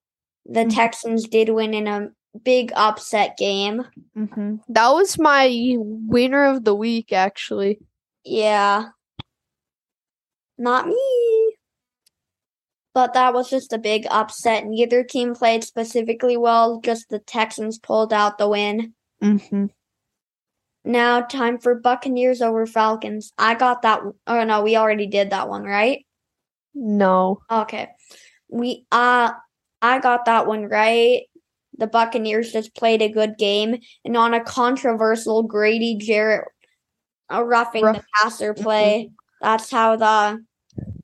The 0.46 0.64
Mhm. 0.64 0.74
Texans 0.74 1.28
did 1.28 1.50
win 1.50 1.74
in 1.74 1.86
a 1.86 2.08
big 2.42 2.72
upset 2.74 3.36
game. 3.36 3.84
Mm-hmm. 4.16 4.56
That 4.68 4.88
was 4.90 5.18
my 5.18 5.76
winner 5.78 6.44
of 6.46 6.64
the 6.64 6.74
week, 6.74 7.12
actually. 7.12 7.78
Yeah. 8.24 8.86
Not 10.56 10.88
me. 10.88 11.54
But 12.94 13.14
that 13.14 13.32
was 13.32 13.48
just 13.48 13.72
a 13.72 13.78
big 13.78 14.06
upset. 14.10 14.66
Neither 14.66 15.04
team 15.04 15.34
played 15.34 15.62
specifically 15.62 16.36
well, 16.36 16.80
just 16.80 17.08
the 17.10 17.20
Texans 17.20 17.78
pulled 17.78 18.12
out 18.12 18.38
the 18.38 18.48
win. 18.48 18.94
Mm-hmm. 19.22 19.66
Now, 20.84 21.20
time 21.20 21.58
for 21.58 21.74
Buccaneers 21.74 22.40
over 22.40 22.66
Falcons. 22.66 23.32
I 23.36 23.54
got 23.54 23.82
that. 23.82 24.00
Oh, 24.26 24.44
no, 24.44 24.62
we 24.62 24.76
already 24.76 25.06
did 25.06 25.30
that 25.30 25.48
one, 25.48 25.64
right? 25.64 26.06
No. 26.74 27.40
Okay. 27.50 27.88
We, 28.48 28.86
uh, 28.90 29.32
I 29.82 29.98
got 29.98 30.24
that 30.24 30.46
one 30.46 30.64
right. 30.64 31.22
The 31.76 31.86
Buccaneers 31.86 32.52
just 32.52 32.74
played 32.74 33.02
a 33.02 33.08
good 33.08 33.36
game. 33.38 33.76
And 34.04 34.16
on 34.16 34.34
a 34.34 34.42
controversial 34.42 35.42
Grady 35.42 35.96
Jarrett 35.96 36.48
uh, 37.32 37.44
roughing 37.44 37.84
the 37.84 38.02
passer 38.14 38.54
play, 38.54 39.10
that's 39.40 39.70
how 39.70 39.96
the 39.96 40.44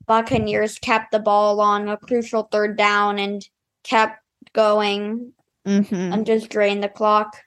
Buccaneers 0.07 0.79
kept 0.79 1.11
the 1.11 1.19
ball 1.19 1.61
on 1.61 1.87
a 1.89 1.97
crucial 1.97 2.43
third 2.51 2.77
down 2.77 3.19
and 3.19 3.47
kept 3.83 4.19
going 4.53 5.33
Mm-hmm. 5.65 5.95
and 5.95 6.25
just 6.27 6.49
drained 6.49 6.83
the 6.83 6.89
clock. 6.89 7.37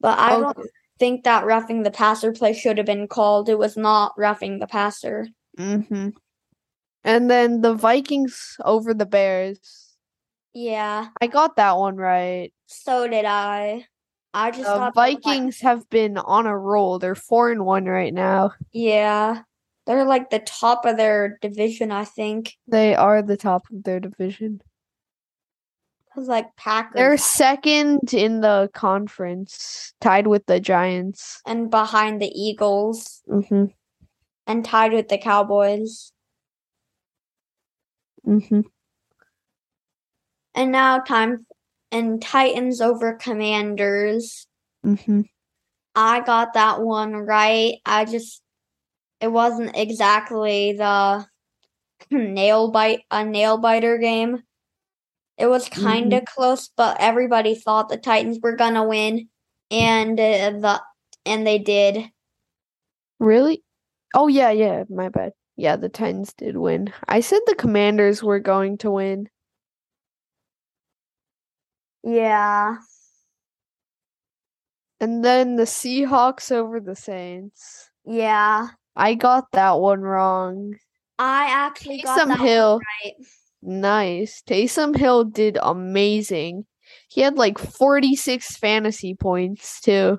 But 0.00 0.18
I 0.18 0.38
don't 0.38 0.58
think 0.98 1.24
that 1.24 1.44
roughing 1.44 1.82
the 1.82 1.90
passer 1.90 2.32
play 2.32 2.52
should 2.52 2.78
have 2.78 2.86
been 2.86 3.08
called. 3.08 3.48
It 3.48 3.58
was 3.58 3.76
not 3.76 4.12
roughing 4.16 4.58
the 4.58 4.66
passer. 4.66 5.28
Mm-hmm. 5.58 6.10
And 7.04 7.30
then 7.30 7.60
the 7.60 7.74
Vikings 7.74 8.56
over 8.64 8.92
the 8.92 9.06
Bears. 9.06 9.94
Yeah, 10.54 11.08
I 11.20 11.26
got 11.26 11.56
that 11.56 11.76
one 11.76 11.96
right. 11.96 12.52
so 12.66 13.06
did 13.08 13.24
I. 13.24 13.86
I 14.34 14.50
just 14.50 14.64
the 14.64 14.92
Vikings 14.94 15.60
have 15.60 15.88
been 15.88 16.18
on 16.18 16.46
a 16.46 16.56
roll. 16.56 16.98
They're 16.98 17.14
four 17.14 17.50
and 17.50 17.64
one 17.64 17.86
right 17.86 18.12
now. 18.12 18.52
yeah, 18.72 19.42
they're 19.86 20.04
like 20.04 20.30
the 20.30 20.40
top 20.40 20.84
of 20.84 20.96
their 20.96 21.38
division, 21.40 21.90
I 21.90 22.04
think. 22.04 22.54
They 22.66 22.94
are 22.94 23.22
the 23.22 23.36
top 23.36 23.62
of 23.72 23.84
their 23.84 24.00
division. 24.00 24.60
Cause 26.16 26.28
like 26.28 26.56
Packers 26.56 26.94
They're 26.94 27.18
second 27.18 28.14
in 28.14 28.40
the 28.40 28.70
conference, 28.72 29.92
tied 30.00 30.26
with 30.26 30.46
the 30.46 30.58
Giants. 30.58 31.42
and 31.44 31.70
behind 31.70 32.22
the 32.22 32.32
Eagles 32.34 33.22
Mm-hmm. 33.28 33.66
and 34.46 34.64
tied 34.64 34.94
with 34.94 35.08
the 35.08 35.18
Cowboys. 35.18 36.12
Mm-hmm. 38.26 38.62
And 40.54 40.72
now 40.72 41.00
time 41.00 41.44
and 41.92 42.20
Titans 42.22 42.80
over 42.80 43.12
Commanders. 43.14 44.46
Mm-hmm. 44.84 45.20
I 45.94 46.20
got 46.20 46.54
that 46.54 46.80
one 46.80 47.12
right. 47.14 47.74
I 47.84 48.06
just 48.06 48.40
it 49.20 49.28
wasn't 49.28 49.76
exactly 49.76 50.72
the 50.72 51.26
nail 52.10 52.70
bite 52.70 53.02
a 53.10 53.22
nail 53.22 53.58
biter 53.58 53.98
game. 53.98 54.42
It 55.38 55.46
was 55.46 55.68
kind 55.68 56.12
of 56.12 56.24
close, 56.24 56.70
but 56.76 56.96
everybody 56.98 57.54
thought 57.54 57.88
the 57.88 57.98
Titans 57.98 58.38
were 58.42 58.56
gonna 58.56 58.84
win. 58.84 59.28
and 59.70 60.18
uh, 60.18 60.50
the 60.50 60.82
and 61.24 61.46
they 61.46 61.58
did. 61.58 62.10
Really? 63.18 63.62
Oh 64.14 64.28
yeah, 64.28 64.50
yeah, 64.50 64.84
my 64.88 65.08
bad. 65.08 65.32
Yeah, 65.56 65.76
the 65.76 65.88
Titans 65.88 66.32
did 66.34 66.56
win. 66.56 66.92
I 67.08 67.20
said 67.20 67.40
the 67.46 67.54
Commanders 67.54 68.22
were 68.22 68.40
going 68.40 68.78
to 68.78 68.90
win. 68.90 69.28
Yeah. 72.04 72.76
And 75.00 75.24
then 75.24 75.56
the 75.56 75.64
Seahawks 75.64 76.52
over 76.52 76.78
the 76.78 76.94
Saints. 76.94 77.90
Yeah. 78.04 78.68
I 78.94 79.14
got 79.14 79.50
that 79.52 79.80
one 79.80 80.00
wrong. 80.00 80.76
I 81.18 81.46
actually 81.48 82.02
got 82.02 82.20
Taysom 82.20 82.28
that 82.28 82.40
Hill. 82.40 82.80
right. 83.04 83.14
Nice. 83.62 84.42
Taysom 84.46 84.96
Hill 84.96 85.24
did 85.24 85.58
amazing. 85.62 86.66
He 87.08 87.20
had 87.20 87.36
like 87.36 87.58
46 87.58 88.56
fantasy 88.56 89.14
points 89.14 89.80
too. 89.80 90.18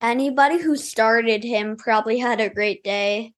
Anybody 0.00 0.58
who 0.58 0.76
started 0.76 1.42
him 1.42 1.76
probably 1.76 2.18
had 2.18 2.40
a 2.40 2.50
great 2.50 2.84
day. 2.84 3.32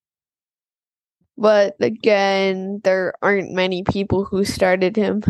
But 1.36 1.76
again, 1.80 2.80
there 2.82 3.14
aren't 3.22 3.52
many 3.52 3.84
people 3.84 4.24
who 4.24 4.44
started 4.44 4.96
him. 4.96 5.22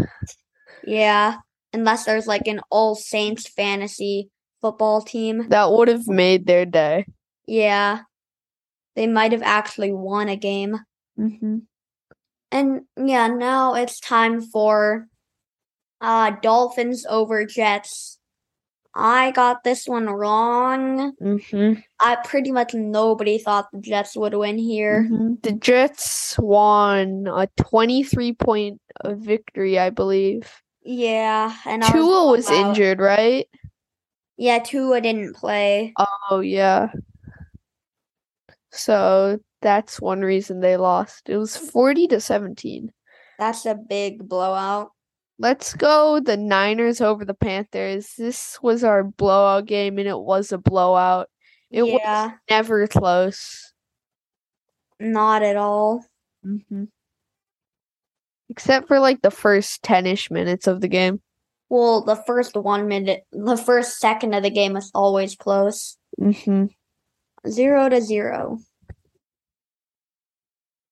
Yeah. 0.85 1.37
Unless 1.75 2.07
there's 2.07 2.27
like 2.27 2.47
an 2.47 2.61
all 2.71 2.95
Saints 2.95 3.47
fantasy 3.47 4.31
football 4.63 5.03
team. 5.03 5.49
That 5.51 5.71
would 5.71 5.89
have 5.89 6.09
made 6.09 6.47
their 6.47 6.65
day. 6.65 7.07
Yeah. 7.47 8.01
They 8.97 9.07
might 9.07 9.33
have 9.33 9.43
actually 9.43 9.93
won 9.93 10.31
a 10.31 10.37
game. 10.37 10.79
Mm-hmm. 11.19 11.59
And 12.51 12.83
yeah, 12.97 13.29
now 13.29 13.75
it's 13.75 14.01
time 14.01 14.41
for 14.41 15.07
uh 16.01 16.33
Dolphins 16.43 17.07
over 17.09 17.45
Jets. 17.45 18.19
I 18.95 19.31
got 19.31 19.63
this 19.63 19.87
one 19.87 20.07
wrong. 20.09 21.13
Mm-hmm. 21.23 21.81
I 22.01 22.17
pretty 22.17 22.51
much 22.51 22.75
nobody 22.75 23.39
thought 23.39 23.69
the 23.73 23.81
Jets 23.81 24.17
would 24.17 24.35
win 24.35 24.59
here. 24.59 25.05
Mm-hmm. 25.05 25.35
The 25.43 25.53
Jets 25.53 26.37
won 26.39 27.29
a 27.29 27.49
23 27.59 28.33
point 28.33 28.81
uh, 29.05 29.15
victory, 29.15 29.79
I 29.79 29.91
believe. 29.91 30.51
Yeah, 30.83 31.55
and 31.67 31.85
I 31.85 31.93
Tua 31.93 32.31
was 32.31 32.47
blown 32.47 32.65
out. 32.65 32.69
injured, 32.71 32.99
right? 32.99 33.47
Yeah, 34.37 34.59
Tua 34.59 35.01
didn't 35.01 35.37
play. 35.37 35.95
Oh, 36.31 36.41
yeah. 36.41 36.91
So 38.71 39.39
that's 39.61 40.01
one 40.01 40.21
reason 40.21 40.61
they 40.61 40.77
lost. 40.77 41.29
It 41.29 41.37
was 41.37 41.57
40 41.57 42.09
to 42.09 42.21
17. 42.21 42.93
That's 43.39 43.67
a 43.67 43.75
big 43.75 44.29
blowout. 44.29 44.93
Let's 45.39 45.75
go 45.75 46.21
the 46.21 46.37
Niners 46.37 47.01
over 47.01 47.25
the 47.25 47.35
Panthers. 47.35 48.15
This 48.19 48.59
was 48.61 48.83
our 48.83 49.05
blowout 49.05 49.67
game, 49.67 49.99
and 49.99 50.09
it 50.09 50.19
was 50.19 50.51
a 50.51 50.59
blowout. 50.59 51.29
It 51.71 51.83
was 51.83 52.01
yeah, 52.03 52.33
never 52.51 52.87
close. 52.89 53.73
not 54.99 55.43
at 55.43 55.57
all. 55.57 56.05
Mm-hmm. 56.45 56.85
Except 58.49 58.89
for 58.89 58.99
like 58.99 59.23
the 59.23 59.31
first 59.31 59.83
10 59.83 60.07
ish 60.07 60.31
minutes 60.31 60.67
of 60.67 60.81
the 60.81 60.89
game. 60.89 61.21
Well, 61.69 62.03
the 62.03 62.17
first 62.17 62.57
one 62.57 62.89
minute, 62.89 63.25
the 63.31 63.59
first 63.59 64.01
second 64.01 64.35
of 64.35 64.43
the 64.43 64.51
game 64.51 64.77
is 64.77 64.91
always 64.95 65.37
close. 65.37 65.99
Mm-hmm. 66.19 66.67
Zero 67.49 67.89
to 67.89 68.01
zero. 68.01 68.59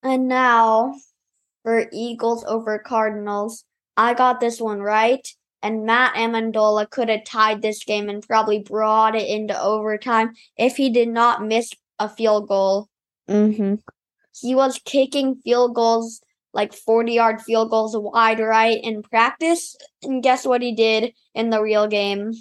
And 0.02 0.28
now 0.28 0.94
for 1.66 1.88
Eagles 1.92 2.44
over 2.44 2.78
Cardinals. 2.78 3.64
I 3.96 4.14
got 4.14 4.38
this 4.38 4.61
one 4.61 4.80
right. 4.80 5.26
And 5.64 5.85
Matt 5.85 6.14
Ammendola 6.14 6.88
could 6.88 7.09
have 7.09 7.24
tied 7.24 7.61
this 7.61 7.82
game 7.82 8.09
and 8.09 8.22
probably 8.22 8.61
brought 8.61 9.16
it 9.16 9.28
into 9.28 9.61
overtime 9.61 10.35
if 10.56 10.76
he 10.76 10.90
did 10.90 11.09
not 11.09 11.44
miss 11.44 11.72
a 11.98 12.09
field 12.09 12.46
goal. 12.46 12.88
Mm-hmm. 13.28 13.74
He 14.40 14.54
was 14.54 14.80
kicking 14.85 15.40
field 15.42 15.74
goals, 15.74 16.20
like 16.52 16.72
40 16.72 17.14
yard 17.14 17.42
field 17.42 17.70
goals 17.70 17.96
wide 17.96 18.38
right 18.38 18.78
in 18.80 19.02
practice. 19.02 19.74
And 20.04 20.22
guess 20.22 20.46
what 20.46 20.62
he 20.62 20.72
did 20.72 21.14
in 21.35 21.50
the 21.50 21.61
real 21.61 21.88
game? 21.88 22.32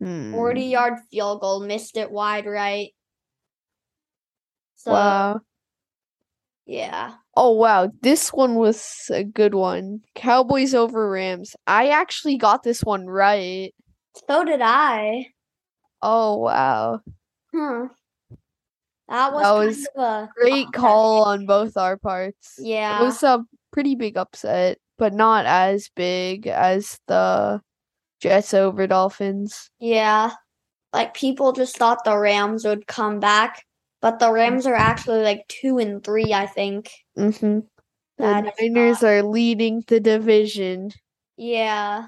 Hmm. 0.00 0.30
40 0.30 0.62
yard 0.62 0.94
field 1.10 1.40
goal, 1.40 1.58
missed 1.58 1.96
it 1.96 2.12
wide 2.12 2.46
right. 2.46 2.90
So, 4.76 4.92
Wow. 4.92 5.40
Yeah. 6.68 7.14
Oh 7.34 7.50
wow, 7.52 7.90
this 8.02 8.32
one 8.32 8.54
was 8.54 9.10
a 9.10 9.24
good 9.24 9.54
one. 9.54 10.02
Cowboys 10.14 10.74
over 10.74 11.10
Rams. 11.10 11.56
I 11.66 11.88
actually 11.88 12.36
got 12.36 12.62
this 12.62 12.82
one 12.84 13.06
right. 13.06 13.74
So 14.28 14.44
did 14.44 14.60
I. 14.62 15.26
Oh 16.02 16.36
wow. 16.36 17.00
Hmm. 17.52 17.86
That 19.08 19.32
was, 19.32 19.42
That 19.42 19.48
kind 19.48 19.66
was 19.66 19.88
of 19.96 20.02
a 20.02 20.28
Great 20.36 20.66
upset. 20.66 20.72
call 20.74 21.24
on 21.24 21.46
both 21.46 21.76
our 21.76 21.96
parts. 21.96 22.56
Yeah. 22.58 23.00
It 23.00 23.04
was 23.04 23.22
a 23.22 23.42
pretty 23.72 23.94
big 23.94 24.16
upset, 24.18 24.78
but 24.98 25.14
not 25.14 25.46
as 25.46 25.88
big 25.96 26.46
as 26.46 26.98
the 27.08 27.62
Jets 28.20 28.52
over 28.52 28.86
Dolphins. 28.86 29.70
Yeah. 29.80 30.32
Like 30.92 31.14
people 31.14 31.52
just 31.52 31.78
thought 31.78 32.04
the 32.04 32.18
Rams 32.18 32.64
would 32.66 32.86
come 32.86 33.18
back, 33.20 33.64
but 34.00 34.18
the 34.18 34.32
Rams 34.32 34.66
are 34.66 34.74
actually 34.74 35.22
like 35.22 35.46
two 35.48 35.78
and 35.78 36.02
three, 36.02 36.32
I 36.32 36.46
think. 36.46 36.90
Mm-hmm. 37.16 37.60
The 38.18 38.52
Niners 38.60 39.02
are 39.02 39.22
leading 39.22 39.84
the 39.86 40.00
division. 40.00 40.90
Yeah. 41.36 42.06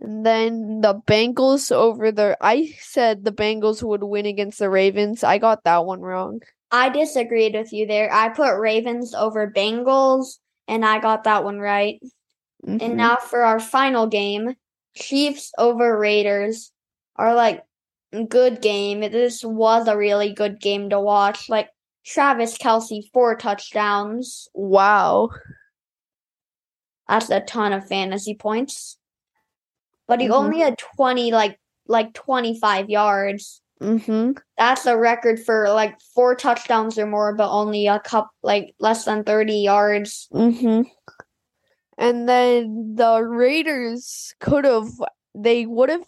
And 0.00 0.24
then 0.24 0.80
the 0.80 0.94
Bengals 1.06 1.72
over 1.72 2.12
the 2.12 2.36
I 2.40 2.74
said 2.78 3.24
the 3.24 3.32
Bengals 3.32 3.82
would 3.82 4.02
win 4.02 4.26
against 4.26 4.58
the 4.58 4.70
Ravens. 4.70 5.24
I 5.24 5.38
got 5.38 5.64
that 5.64 5.84
one 5.84 6.00
wrong. 6.00 6.40
I 6.70 6.88
disagreed 6.88 7.54
with 7.54 7.72
you 7.72 7.86
there. 7.86 8.12
I 8.12 8.28
put 8.30 8.58
Ravens 8.58 9.14
over 9.14 9.50
Bengals, 9.50 10.38
and 10.66 10.84
I 10.84 10.98
got 10.98 11.24
that 11.24 11.44
one 11.44 11.58
right. 11.58 12.00
Mhm. 12.66 12.82
And 12.82 12.96
now 12.96 13.16
for 13.16 13.42
our 13.42 13.60
final 13.60 14.06
game, 14.06 14.56
Chiefs 14.94 15.52
over 15.58 15.96
Raiders 15.98 16.72
are 17.16 17.34
like 17.34 17.62
good 18.24 18.62
game. 18.62 19.00
This 19.00 19.44
was 19.44 19.88
a 19.88 19.96
really 19.96 20.32
good 20.32 20.60
game 20.60 20.90
to 20.90 21.00
watch. 21.00 21.48
Like 21.48 21.68
Travis 22.04 22.56
Kelce, 22.58 23.10
four 23.12 23.36
touchdowns. 23.36 24.48
wow. 24.54 25.30
That's 27.08 27.30
a 27.30 27.40
ton 27.40 27.72
of 27.72 27.86
fantasy 27.86 28.34
points. 28.34 28.98
But 30.06 30.20
he 30.20 30.28
Mhm. 30.28 30.32
only 30.34 30.58
had 30.60 30.78
twenty 30.78 31.32
like 31.32 31.58
like 31.86 32.14
twenty 32.14 32.58
five 32.58 32.88
yards. 32.88 33.60
Mm-hmm. 33.82 34.32
That's 34.56 34.86
a 34.86 34.96
record 34.96 35.38
for 35.44 35.68
like 35.70 36.00
four 36.14 36.34
touchdowns 36.34 36.98
or 36.98 37.06
more, 37.06 37.34
but 37.34 37.50
only 37.50 37.86
a 37.86 38.00
cup 38.00 38.30
like 38.42 38.74
less 38.78 39.04
than 39.04 39.24
thirty 39.24 39.58
yards. 39.58 40.28
Mm-hmm. 40.32 40.88
And 41.98 42.28
then 42.28 42.94
the 42.96 43.20
Raiders 43.22 44.34
could 44.40 44.64
have 44.64 44.88
they 45.34 45.66
would 45.66 45.90
have 45.90 46.04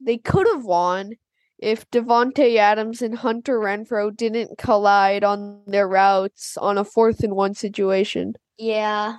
they 0.00 0.16
could 0.18 0.46
have 0.46 0.64
won 0.64 1.12
if 1.60 1.88
Davante 1.90 2.56
Adams 2.56 3.02
and 3.02 3.14
Hunter 3.18 3.60
Renfrow 3.60 4.16
didn't 4.16 4.56
collide 4.58 5.22
on 5.22 5.62
their 5.66 5.86
routes 5.86 6.56
on 6.56 6.78
a 6.78 6.84
fourth 6.84 7.22
and 7.22 7.36
one 7.36 7.52
situation. 7.54 8.34
Yeah. 8.58 9.16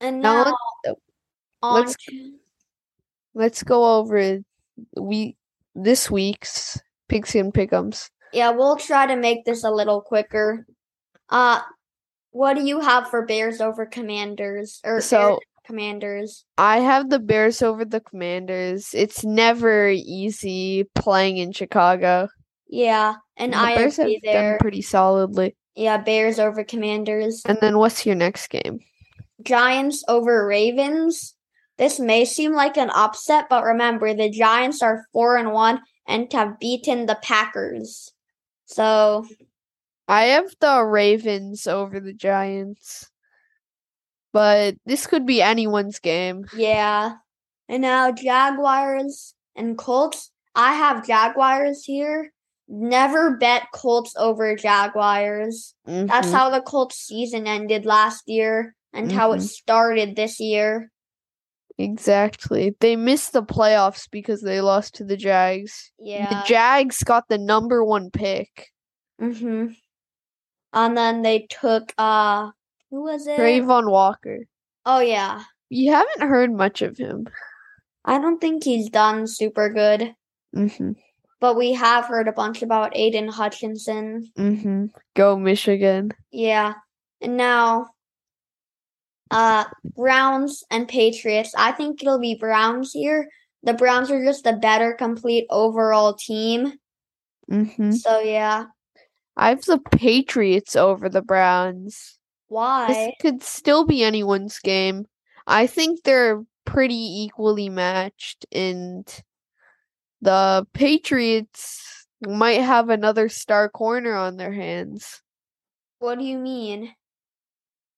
And 0.00 0.20
Now 0.20 0.44
now, 0.44 0.56
let's- 0.84 0.98
on 1.62 1.94
let's- 3.34 3.62
go 3.62 3.98
over 3.98 4.38
we 4.96 5.36
this 5.74 6.10
week's 6.10 6.78
picks 7.08 7.34
and 7.34 7.52
Pick'ems. 7.54 8.10
Yeah, 8.32 8.50
we'll 8.50 8.76
try 8.76 9.06
to 9.06 9.16
make 9.16 9.44
this 9.44 9.62
a 9.64 9.70
little 9.70 10.00
quicker. 10.00 10.66
Uh 11.28 11.60
what 12.32 12.54
do 12.54 12.64
you 12.64 12.80
have 12.80 13.08
for 13.08 13.26
Bears 13.26 13.60
over 13.60 13.86
Commanders 13.86 14.80
or 14.84 15.00
So- 15.00 15.38
Commanders? 15.70 16.44
I 16.58 16.80
have 16.80 17.10
the 17.10 17.20
Bears 17.20 17.62
over 17.62 17.84
the 17.84 18.00
Commanders. 18.00 18.90
It's 18.92 19.24
never 19.24 19.88
easy 19.90 20.90
playing 20.96 21.36
in 21.36 21.52
Chicago. 21.52 22.28
Yeah, 22.68 23.14
and 23.36 23.52
the 23.52 23.58
I 23.58 23.76
Bears 23.76 23.96
have 23.98 24.06
agree 24.06 24.20
done 24.24 24.58
pretty 24.58 24.82
solidly. 24.82 25.54
Yeah, 25.76 25.98
Bears 25.98 26.40
over 26.40 26.64
Commanders. 26.64 27.42
And 27.46 27.58
then 27.60 27.78
what's 27.78 28.04
your 28.04 28.16
next 28.16 28.48
game? 28.48 28.80
Giants 29.42 30.02
over 30.08 30.44
Ravens. 30.44 31.36
This 31.78 32.00
may 32.00 32.24
seem 32.24 32.52
like 32.52 32.76
an 32.76 32.90
upset, 32.90 33.46
but 33.48 33.62
remember 33.62 34.12
the 34.12 34.28
Giants 34.28 34.82
are 34.82 35.04
four 35.12 35.36
and 35.36 35.52
one 35.52 35.80
and 36.08 36.30
have 36.32 36.58
beaten 36.58 37.06
the 37.06 37.18
Packers. 37.22 38.10
So 38.66 39.24
I 40.08 40.24
have 40.24 40.52
the 40.60 40.82
Ravens 40.82 41.68
over 41.68 42.00
the 42.00 42.12
Giants. 42.12 43.09
But 44.32 44.76
this 44.86 45.06
could 45.06 45.26
be 45.26 45.42
anyone's 45.42 45.98
game. 45.98 46.44
yeah. 46.56 47.14
And 47.68 47.82
now 47.82 48.10
Jaguars 48.10 49.34
and 49.54 49.78
Colts. 49.78 50.30
I 50.56 50.72
have 50.74 51.06
Jaguars 51.06 51.84
here. 51.84 52.32
Never 52.68 53.36
bet 53.36 53.64
Colts 53.72 54.12
over 54.16 54.56
Jaguars. 54.56 55.74
That's 55.84 56.28
Mhm. 56.28 56.32
how 56.32 56.50
the 56.50 56.60
Colts 56.62 56.96
season 56.96 57.46
ended 57.46 57.86
last 57.86 58.24
year 58.26 58.74
and 58.92 59.12
how 59.12 59.32
it 59.32 59.38
Mhm. 59.38 59.48
started 59.48 60.16
this 60.16 60.40
year. 60.40 60.90
Exactly. 61.78 62.74
They 62.80 62.96
missed 62.96 63.32
the 63.32 63.42
playoffs 63.42 64.08
because 64.10 64.42
they 64.42 64.60
lost 64.60 64.94
to 64.96 65.04
the 65.04 65.16
Jags. 65.16 65.92
Yeah. 65.98 66.28
The 66.28 66.48
Jags 66.48 67.02
got 67.04 67.28
the 67.28 67.38
number 67.38 67.84
one 67.84 68.10
pick. 68.10 68.68
Mhm. 69.20 69.76
And 70.72 70.96
then 70.96 71.22
they 71.22 71.46
took 71.48 71.92
uh 71.98 72.50
who 72.90 73.02
was 73.04 73.26
it? 73.26 73.38
Travon 73.38 73.90
Walker. 73.90 74.40
Oh 74.86 75.00
yeah. 75.00 75.42
You 75.68 75.92
haven't 75.92 76.28
heard 76.28 76.52
much 76.52 76.82
of 76.82 76.96
him. 76.98 77.26
I 78.04 78.18
don't 78.18 78.40
think 78.40 78.64
he's 78.64 78.88
done 78.90 79.26
super 79.26 79.68
good, 79.68 80.14
Mm-hmm. 80.56 80.92
but 81.40 81.56
we 81.56 81.72
have 81.74 82.06
heard 82.06 82.26
a 82.26 82.32
bunch 82.32 82.62
about 82.62 82.96
Aidan 82.96 83.28
Hutchinson. 83.28 84.30
Mm-hmm. 84.36 84.86
Go 85.14 85.36
Michigan. 85.38 86.10
Yeah. 86.32 86.74
And 87.20 87.36
now 87.36 87.90
uh 89.30 89.64
Browns 89.96 90.64
and 90.70 90.88
Patriots. 90.88 91.54
I 91.56 91.72
think 91.72 92.02
it'll 92.02 92.18
be 92.18 92.34
Browns 92.34 92.92
here. 92.92 93.28
The 93.62 93.74
Browns 93.74 94.10
are 94.10 94.24
just 94.24 94.46
a 94.46 94.54
better 94.54 94.94
complete 94.94 95.46
overall 95.50 96.14
team. 96.14 96.72
Mm-hmm. 97.50 97.92
So 97.92 98.20
yeah. 98.20 98.64
I 99.36 99.50
have 99.50 99.62
the 99.62 99.78
Patriots 99.92 100.74
over 100.74 101.08
the 101.08 101.22
Browns. 101.22 102.18
This 102.50 102.56
Why? 102.56 103.14
could 103.20 103.44
still 103.44 103.86
be 103.86 104.02
anyone's 104.02 104.58
game. 104.58 105.06
I 105.46 105.68
think 105.68 106.02
they're 106.02 106.42
pretty 106.64 107.22
equally 107.22 107.68
matched, 107.68 108.44
and 108.50 109.06
the 110.20 110.66
Patriots 110.72 112.06
might 112.20 112.60
have 112.60 112.88
another 112.88 113.28
star 113.28 113.68
corner 113.68 114.14
on 114.16 114.36
their 114.36 114.52
hands. 114.52 115.22
What 116.00 116.18
do 116.18 116.24
you 116.24 116.38
mean? 116.38 116.92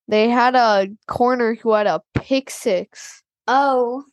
They 0.09 0.29
had 0.29 0.55
a 0.55 0.89
corner 1.07 1.55
who 1.55 1.73
had 1.73 1.87
a 1.87 2.03
pick 2.15 2.51
six. 2.51 3.23
Oh. 3.49 4.05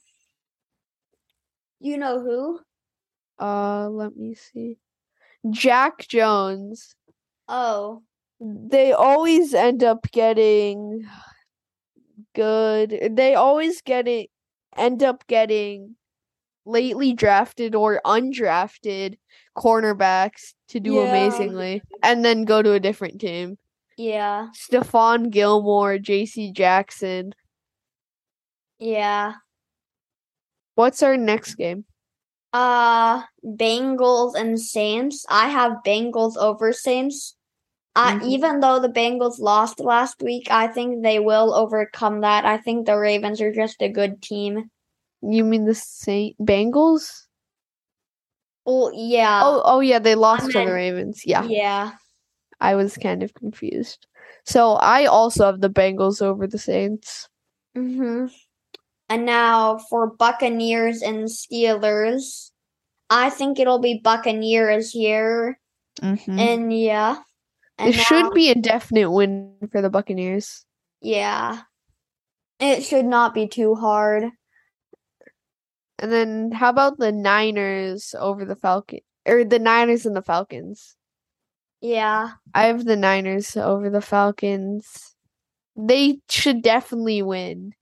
You 1.82 1.98
know 1.98 2.22
who? 2.22 2.60
Uh, 3.38 3.90
let 3.90 4.16
me 4.16 4.36
see. 4.36 4.78
Jack 5.50 6.08
Jones. 6.08 6.96
Oh. 7.48 8.04
They 8.42 8.94
always 8.94 9.54
end 9.54 9.84
up 9.84 10.10
getting 10.12 11.06
good. 12.36 13.10
They 13.12 13.36
always 13.36 13.82
get 13.82 14.08
it 14.08 14.30
end 14.78 15.04
up 15.04 15.26
getting 15.28 15.96
lately 16.66 17.12
drafted 17.14 17.76
or 17.76 18.00
undrafted 18.06 19.18
cornerbacks 19.58 20.54
to 20.70 20.80
do 20.80 20.94
Yeah. 20.94 21.10
amazingly 21.10 21.82
and 22.04 22.24
then 22.24 22.46
go 22.46 22.62
to 22.62 22.74
a 22.74 22.80
different 22.80 23.20
team. 23.20 23.58
Yeah. 23.98 24.48
Stephon 24.56 25.30
Gilmore, 25.32 25.98
JC 25.98 26.54
Jackson. 26.54 27.34
Yeah. 28.78 29.34
What's 30.76 31.04
our 31.04 31.18
next 31.18 31.56
game? 31.56 31.84
Uh 32.54 33.24
Bengals 33.44 34.36
and 34.36 34.60
Saints. 34.60 35.26
I 35.30 35.50
have 35.50 35.84
Bengals 35.86 36.38
over 36.38 36.72
Saints. 36.72 37.36
Uh, 37.96 38.20
Mhm. 38.20 38.28
even 38.28 38.60
though 38.60 38.80
the 38.80 38.90
Bengals 38.90 39.40
lost 39.40 39.80
last 39.80 40.22
week, 40.22 40.48
I 40.52 40.68
think 40.68 41.04
they 41.04 41.20
will 41.20 41.54
overcome 41.54 42.22
that. 42.22 42.46
I 42.46 42.58
think 42.58 42.86
the 42.86 42.98
Ravens 42.98 43.42
are 43.42 43.52
just 43.52 43.82
a 43.82 43.90
good 43.90 44.22
team. 44.22 44.70
You 45.22 45.44
mean 45.44 45.66
the 45.66 45.76
Saint 45.76 46.38
Bengals? 46.40 47.26
Well, 48.66 48.92
yeah. 48.94 49.42
oh, 49.44 49.62
oh 49.66 49.80
yeah, 49.80 50.00
they 50.00 50.16
lost 50.16 50.52
to 50.52 50.60
the 50.66 50.72
Ravens. 50.72 51.24
Yeah. 51.26 51.44
Yeah. 51.44 51.92
I 52.62 52.76
was 52.76 52.98
kind 52.98 53.24
of 53.24 53.34
confused. 53.34 54.06
So 54.46 54.74
I 54.74 55.06
also 55.06 55.46
have 55.46 55.62
the 55.62 55.70
Bengals 55.70 56.22
over 56.22 56.46
the 56.46 56.60
Saints. 56.60 57.28
Mm-hmm. 57.76 58.28
And 59.10 59.26
now 59.26 59.80
for 59.90 60.08
Buccaneers 60.08 61.02
and 61.02 61.28
Steelers, 61.28 62.52
I 63.10 63.30
think 63.32 63.60
it'll 63.60 63.80
be 63.80 64.00
Buccaneers 64.04 64.92
here. 64.92 65.60
Mm-hmm. 66.02 66.40
And 66.40 66.74
yeah. 66.78 67.18
And 67.80 67.96
It 67.96 67.96
should 67.96 68.34
be 68.34 68.52
a 68.52 68.56
definite 68.56 69.10
win 69.10 69.56
for 69.72 69.82
the 69.82 69.90
Buccaneers. 69.90 70.66
Yeah. 71.02 71.62
It 72.60 72.84
should 72.84 73.06
not 73.06 73.34
be 73.34 73.48
too 73.48 73.74
hard. 73.74 74.26
And 75.98 76.12
then 76.12 76.52
how 76.52 76.70
about 76.70 77.00
the 77.00 77.14
Niners 77.14 78.14
over 78.20 78.44
the 78.44 78.56
Falcon 78.56 79.00
or 79.26 79.46
the 79.46 79.60
Niners 79.60 80.06
and 80.06 80.16
the 80.16 80.22
Falcons? 80.22 80.98
Yeah. 81.82 82.32
I 82.54 82.66
have 82.66 82.84
the 82.84 82.98
Niners 82.98 83.56
over 83.56 83.90
the 83.90 84.02
Falcons. 84.02 85.16
They 85.78 86.20
should 86.30 86.62
definitely 86.62 87.22
win. 87.22 87.74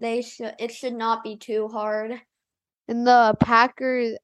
They 0.00 0.22
should 0.22 0.54
it 0.58 0.72
should 0.72 0.94
not 0.94 1.22
be 1.22 1.36
too 1.36 1.68
hard. 1.68 2.20
And 2.88 3.06
the 3.06 3.36
Packers 3.38 4.16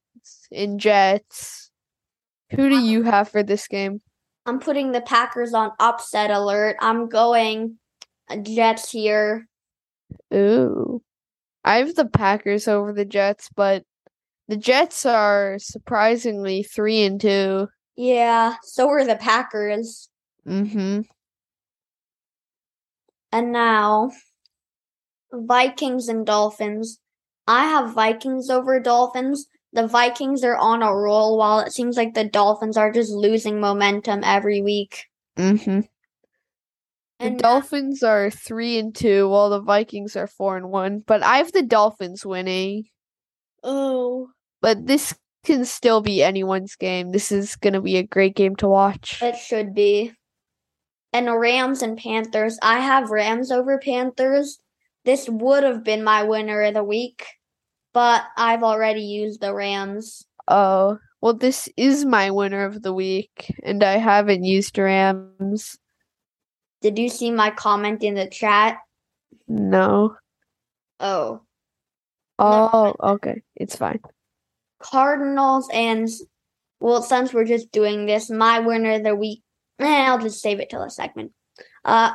and 0.51 0.79
Jets. 0.79 1.71
Who 2.55 2.69
do 2.69 2.79
you 2.79 3.03
have 3.03 3.29
for 3.29 3.43
this 3.43 3.67
game? 3.67 3.99
I'm 4.45 4.59
putting 4.59 4.91
the 4.91 5.01
Packers 5.01 5.53
on 5.53 5.71
upset 5.79 6.29
alert. 6.31 6.75
I'm 6.79 7.07
going 7.07 7.77
Jets 8.41 8.91
here. 8.91 9.47
Ooh. 10.33 11.01
I 11.63 11.77
have 11.77 11.95
the 11.95 12.07
Packers 12.07 12.67
over 12.67 12.91
the 12.91 13.05
Jets, 13.05 13.49
but 13.55 13.83
the 14.47 14.57
Jets 14.57 15.05
are 15.05 15.57
surprisingly 15.59 16.63
three 16.63 17.03
and 17.03 17.19
two. 17.19 17.67
Yeah, 17.95 18.55
so 18.63 18.89
are 18.89 19.05
the 19.05 19.15
Packers. 19.15 20.09
Mm-hmm. 20.45 21.01
And 23.31 23.51
now 23.51 24.11
Vikings 25.31 26.09
and 26.09 26.25
Dolphins. 26.25 26.99
I 27.47 27.65
have 27.65 27.93
Vikings 27.93 28.49
over 28.49 28.79
Dolphins. 28.79 29.47
The 29.73 29.87
Vikings 29.87 30.43
are 30.43 30.55
on 30.55 30.83
a 30.83 30.95
roll 30.95 31.37
while 31.37 31.59
it 31.59 31.73
seems 31.73 31.97
like 31.97 32.13
the 32.13 32.23
Dolphins 32.23 32.77
are 32.77 32.91
just 32.91 33.11
losing 33.11 33.59
momentum 33.59 34.21
every 34.23 34.61
week. 34.61 35.05
Mm-hmm. 35.37 35.79
The 35.81 35.87
And 37.19 37.33
now- 37.35 37.39
Dolphins 37.59 38.03
are 38.03 38.29
three 38.29 38.77
and 38.77 38.93
two, 38.95 39.27
while 39.29 39.49
the 39.49 39.61
Vikings 39.61 40.15
are 40.15 40.27
four 40.27 40.57
and 40.57 40.69
one. 40.69 40.99
But 41.05 41.23
I 41.23 41.37
have 41.37 41.51
the 41.51 41.63
Dolphins 41.63 42.25
winning. 42.25 42.85
oh, 43.63 44.29
But 44.61 44.85
this 44.85 45.15
can 45.43 45.65
still 45.65 46.01
be 46.01 46.23
anyone's 46.23 46.75
game. 46.75 47.11
This 47.11 47.31
is 47.31 47.55
gonna 47.55 47.81
be 47.81 47.97
a 47.97 48.03
great 48.03 48.35
game 48.35 48.55
to 48.57 48.67
watch. 48.67 49.21
it 49.21 49.35
should 49.37 49.73
be. 49.73 50.13
And 51.11 51.27
the 51.27 51.37
Rams 51.37 51.81
and 51.81 51.97
Panthers. 51.97 52.57
I 52.61 52.79
have 52.79 53.09
Rams 53.11 53.51
over 53.51 53.77
Panthers. 53.77 54.59
This 55.05 55.27
would 55.29 55.63
have 55.63 55.83
been 55.83 56.03
my 56.03 56.23
winner 56.23 56.61
of 56.61 56.73
the 56.75 56.83
week, 56.83 57.25
but 57.93 58.23
I've 58.37 58.63
already 58.63 59.01
used 59.01 59.41
the 59.41 59.53
Rams. 59.53 60.25
Oh, 60.47 60.97
well, 61.21 61.33
this 61.33 61.69
is 61.77 62.03
my 62.03 62.31
winner 62.31 62.65
of 62.65 62.81
the 62.81 62.93
week, 62.93 63.53
and 63.63 63.83
I 63.83 63.97
haven't 63.97 64.43
used 64.43 64.77
Rams. 64.77 65.77
Did 66.81 66.99
you 66.99 67.07
see 67.07 67.31
my 67.31 67.49
comment 67.49 68.03
in 68.03 68.15
the 68.15 68.27
chat? 68.27 68.79
No. 69.47 70.17
Oh. 70.99 71.41
Oh, 72.39 72.93
okay. 73.01 73.41
It's 73.55 73.75
fine. 73.75 74.01
Cardinals 74.79 75.69
and 75.71 76.09
well, 76.83 77.01
since 77.01 77.33
we're 77.33 77.45
just 77.45 77.71
doing 77.71 78.05
this, 78.05 78.29
my 78.29 78.59
winner 78.59 78.95
of 78.95 79.03
the 79.03 79.15
week. 79.15 79.41
Eh, 79.79 79.85
I'll 79.85 80.19
just 80.19 80.41
save 80.41 80.59
it 80.59 80.69
till 80.69 80.83
a 80.83 80.89
segment. 80.89 81.31
Uh, 81.85 82.11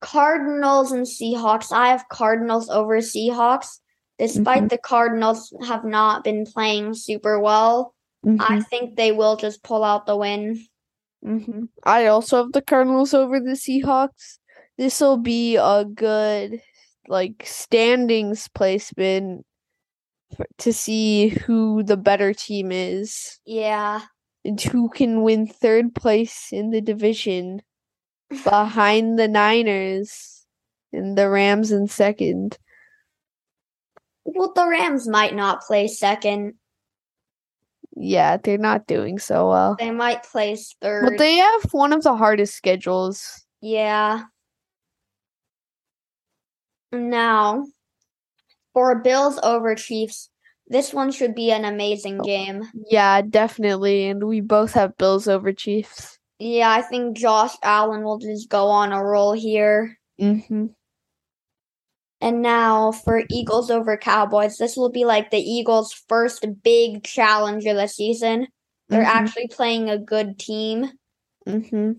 Cardinals 0.00 0.92
and 0.92 1.04
Seahawks. 1.04 1.70
I 1.70 1.88
have 1.88 2.08
Cardinals 2.08 2.70
over 2.70 2.96
Seahawks, 2.96 3.79
despite 4.20 4.68
the 4.68 4.78
Cardinals 4.78 5.52
have 5.66 5.84
not 5.84 6.22
been 6.24 6.44
playing 6.46 6.94
super 6.94 7.40
well. 7.40 7.94
I 8.24 8.60
Mhm, 8.60 8.66
think 8.68 8.96
they 8.96 9.12
will 9.12 9.36
just 9.36 9.62
pull 9.62 9.82
out 9.82 10.06
the 10.06 10.16
win. 10.16 10.64
mhm. 11.24 11.68
I 11.84 12.06
also 12.06 12.36
have 12.42 12.52
the 12.52 12.62
Cardinals 12.62 13.14
over 13.14 13.40
the 13.40 13.56
Seahawks. 13.56 14.38
This 14.78 15.00
will 15.00 15.16
be 15.18 15.56
a 15.56 15.84
good, 15.84 16.60
like, 17.08 17.42
standings 17.46 18.48
placement 18.48 19.44
for, 20.36 20.46
to 20.58 20.72
see 20.72 21.28
who 21.28 21.82
the 21.82 21.96
better 21.96 22.32
team 22.32 22.70
is 22.72 23.38
Yeah, 23.46 24.02
and 24.44 24.60
who 24.60 24.88
can 24.88 25.22
win 25.22 25.46
third 25.46 25.94
place 25.94 26.48
in 26.52 26.70
the 26.70 26.80
division 26.80 27.62
behind 28.44 29.18
the 29.18 29.28
Niners 29.28 30.46
and 30.92 31.16
the 31.16 31.28
Rams 31.28 31.72
in 31.72 31.88
second. 31.88 32.58
Well, 34.24 34.52
the 34.54 34.66
Rams 34.68 35.08
might 35.08 35.34
not 35.34 35.62
play 35.62 35.88
second. 35.88 36.54
Yeah, 37.96 38.36
they're 38.36 38.56
not 38.58 38.86
doing 38.86 39.18
so 39.18 39.48
well. 39.50 39.76
They 39.78 39.90
might 39.90 40.22
place 40.22 40.74
third. 40.80 41.04
But 41.04 41.18
they 41.18 41.36
have 41.36 41.64
one 41.72 41.92
of 41.92 42.02
the 42.02 42.16
hardest 42.16 42.54
schedules. 42.54 43.44
Yeah. 43.60 44.24
Now, 46.92 47.66
for 48.72 48.96
Bills 49.00 49.38
over 49.42 49.74
Chiefs, 49.74 50.30
this 50.68 50.92
one 50.94 51.10
should 51.12 51.34
be 51.34 51.50
an 51.50 51.64
amazing 51.64 52.20
Oh. 52.20 52.24
game. 52.24 52.62
Yeah, 52.88 53.22
definitely. 53.22 54.08
And 54.08 54.24
we 54.24 54.40
both 54.40 54.72
have 54.74 54.96
Bills 54.96 55.28
over 55.28 55.52
Chiefs. 55.52 56.18
Yeah, 56.38 56.70
I 56.70 56.82
think 56.82 57.16
Josh 57.16 57.54
Allen 57.62 58.02
will 58.02 58.18
just 58.18 58.48
go 58.48 58.68
on 58.68 58.92
a 58.92 59.04
roll 59.04 59.32
here. 59.32 59.98
Mm-hmm. 60.20 60.66
And 62.20 62.42
now 62.42 62.92
for 62.92 63.22
Eagles 63.30 63.70
over 63.70 63.96
Cowboys, 63.96 64.58
this 64.58 64.76
will 64.76 64.90
be 64.90 65.04
like 65.04 65.30
the 65.30 65.38
Eagles' 65.40 65.92
first 66.08 66.44
big 66.62 67.02
challenge 67.02 67.64
of 67.66 67.76
the 67.76 67.86
season. 67.88 68.46
They're 68.88 69.02
Mhm. 69.04 69.06
actually 69.06 69.48
playing 69.48 69.88
a 69.88 69.96
good 69.98 70.38
team. 70.38 70.90
Mm-hmm. 71.46 71.92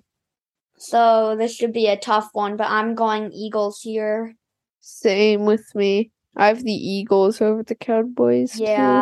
So 0.77 1.35
this 1.35 1.55
should 1.55 1.73
be 1.73 1.87
a 1.87 1.97
tough 1.97 2.29
one, 2.33 2.55
but 2.57 2.67
I'm 2.67 2.93
going 2.95 3.31
Eagles 3.31 3.81
here. 3.81 4.35
Same 4.79 5.45
with 5.45 5.73
me. 5.73 6.11
I 6.35 6.47
have 6.47 6.63
the 6.63 6.71
Eagles 6.71 7.41
over 7.41 7.63
the 7.63 7.75
Cowboys. 7.75 8.53
too. 8.53 8.63
Yeah. 8.63 9.01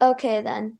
Okay 0.00 0.42
then. 0.42 0.78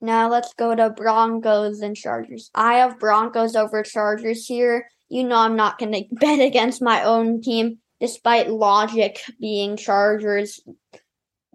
Now 0.00 0.28
let's 0.28 0.52
go 0.54 0.74
to 0.74 0.90
Broncos 0.90 1.80
and 1.80 1.96
Chargers. 1.96 2.50
I 2.54 2.74
have 2.74 2.98
Broncos 2.98 3.56
over 3.56 3.82
Chargers 3.82 4.46
here. 4.46 4.88
You 5.08 5.24
know 5.24 5.36
I'm 5.36 5.56
not 5.56 5.78
going 5.78 5.92
to 5.92 6.04
bet 6.12 6.40
against 6.40 6.82
my 6.82 7.02
own 7.02 7.40
team 7.40 7.78
despite 8.00 8.50
logic 8.50 9.20
being 9.40 9.76
Chargers 9.76 10.60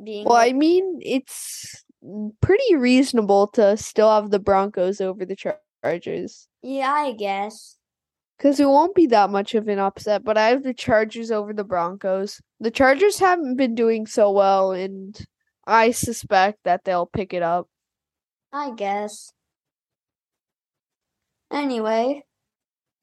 being 0.03 0.25
Well, 0.25 0.37
I 0.37 0.53
mean, 0.53 0.99
it's 1.01 1.83
pretty 2.41 2.75
reasonable 2.75 3.47
to 3.47 3.77
still 3.77 4.09
have 4.09 4.31
the 4.31 4.39
Broncos 4.39 5.01
over 5.01 5.25
the 5.25 5.35
Chargers. 5.83 6.47
Yeah, 6.61 6.91
I 6.91 7.13
guess. 7.13 7.75
Because 8.37 8.59
it 8.59 8.67
won't 8.67 8.95
be 8.95 9.05
that 9.07 9.29
much 9.29 9.53
of 9.53 9.67
an 9.67 9.79
upset, 9.79 10.23
but 10.23 10.37
I 10.37 10.47
have 10.47 10.63
the 10.63 10.73
Chargers 10.73 11.29
over 11.29 11.53
the 11.53 11.65
Broncos. 11.65 12.39
The 12.61 12.71
Chargers 12.71 13.19
haven't 13.19 13.57
been 13.57 13.75
doing 13.75 14.07
so 14.07 14.31
well, 14.31 14.71
and 14.71 15.19
I 15.67 15.91
suspect 15.91 16.59
that 16.63 16.85
they'll 16.85 17.05
pick 17.05 17.33
it 17.33 17.43
up. 17.43 17.67
I 18.53 18.71
guess. 18.71 19.33
Anyway, 21.51 22.23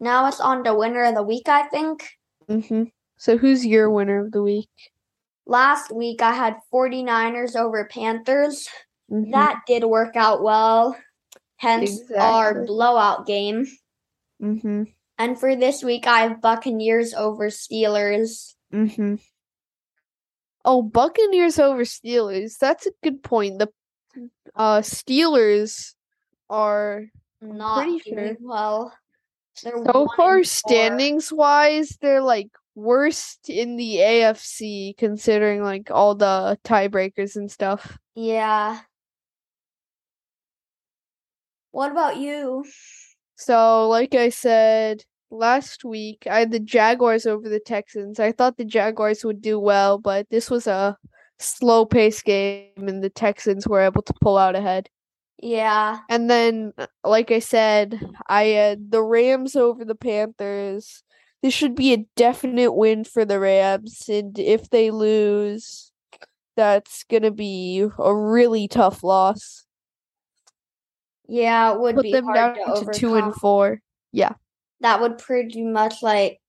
now 0.01 0.27
it's 0.29 0.41
on 0.41 0.65
to 0.65 0.75
winner 0.75 1.05
of 1.05 1.15
the 1.15 1.23
week, 1.23 1.49
I 1.49 1.69
think. 1.69 2.09
hmm 2.49 2.85
So, 3.17 3.37
who's 3.39 3.65
your 3.65 3.91
winner 3.91 4.25
of 4.25 4.33
the 4.33 4.43
week? 4.43 4.69
Last 5.47 5.93
week 5.93 6.23
I 6.23 6.33
had 6.33 6.57
49ers 6.73 7.55
over 7.57 7.85
Panthers. 7.87 8.69
Mhm. 9.11 9.31
That 9.33 9.61
did 9.67 9.85
work 9.85 10.17
out 10.17 10.43
well. 10.43 10.97
Hence 11.59 12.03
our 12.19 12.65
blowout 12.67 13.27
game. 13.27 13.67
Mhm. 14.43 14.93
And 15.19 15.39
for 15.41 15.55
this 15.57 15.83
week 15.83 16.07
I 16.07 16.21
have 16.23 16.41
Buccaneers 16.43 17.15
over 17.15 17.47
Steelers. 17.49 18.55
Mhm. 18.73 19.21
Oh, 20.65 20.83
Buccaneers 20.83 21.59
over 21.61 21.85
Steelers. 21.85 22.59
That's 22.59 22.87
a 22.87 22.93
good 23.03 23.23
point. 23.23 23.59
The 23.61 23.69
uh 24.55 24.81
Steelers 24.81 25.95
are 26.51 27.07
Not 27.41 27.85
pretty 27.85 28.11
doing 28.11 28.37
well. 28.41 28.93
They're 29.63 29.85
so 29.85 30.09
far 30.17 30.45
standings 30.45 31.33
wise, 31.33 31.97
they're 32.01 32.23
like 32.23 32.49
worst 32.75 33.49
in 33.49 33.77
the 33.77 33.97
AFC 33.97 34.97
considering 34.97 35.63
like 35.63 35.91
all 35.91 36.15
the 36.15 36.59
tiebreakers 36.65 37.37
and 37.37 37.51
stuff. 37.51 37.99
Yeah. 38.15 38.81
What 41.73 41.91
about 41.91 42.17
you? 42.17 42.65
So, 43.37 43.89
like 43.89 44.15
I 44.15 44.31
said 44.31 45.05
last 45.31 45.85
week, 45.85 46.27
I 46.31 46.41
had 46.41 46.53
the 46.53 46.61
Jaguars 46.61 47.27
over 47.27 47.49
the 47.49 47.61
Texans. 47.61 48.19
I 48.19 48.33
thought 48.33 48.57
the 48.57 48.65
Jaguars 48.65 49.25
would 49.25 49.43
do 49.43 49.59
well, 49.59 49.99
but 49.99 50.29
this 50.31 50.51
was 50.51 50.67
a 50.67 50.97
slow 51.39 51.85
paced 51.85 52.25
game 52.25 52.71
and 52.77 53.03
the 53.03 53.11
Texans 53.11 53.69
were 53.69 53.81
able 53.81 54.03
to 54.03 54.15
pull 54.21 54.39
out 54.39 54.57
ahead. 54.57 54.89
Yeah. 55.43 55.99
And 56.09 56.31
then, 56.31 56.73
uh, 56.79 56.87
like 57.05 57.31
I 57.31 57.41
said, 57.41 58.01
I 58.27 58.45
had 58.45 58.91
the 58.91 59.03
Rams 59.03 59.55
over 59.55 59.85
the 59.85 59.95
Panthers. 59.95 61.03
This 61.43 61.53
should 61.53 61.75
be 61.75 61.93
a 61.93 62.07
definite 62.17 62.73
win 62.73 63.05
for 63.05 63.25
the 63.25 63.39
Rams, 63.39 64.09
and 64.09 64.39
if 64.39 64.71
they 64.71 64.91
lose, 64.91 65.93
that's 66.57 67.05
gonna 67.05 67.31
be 67.31 67.87
a 67.99 68.15
really 68.15 68.67
tough 68.67 69.05
loss. 69.05 69.65
Yeah, 71.29 71.75
it 71.75 71.81
would 71.81 71.97
Put 71.97 72.05
be 72.05 72.13
them 72.13 72.25
hard 72.25 72.57
down 72.57 72.75
to 72.77 72.85
to 72.87 72.99
two 72.99 73.15
and 73.15 73.35
four. 73.35 73.81
Yeah, 74.13 74.33
that 74.81 75.01
would 75.01 75.19
pretty 75.19 75.63
much 75.63 76.03
like 76.03 76.41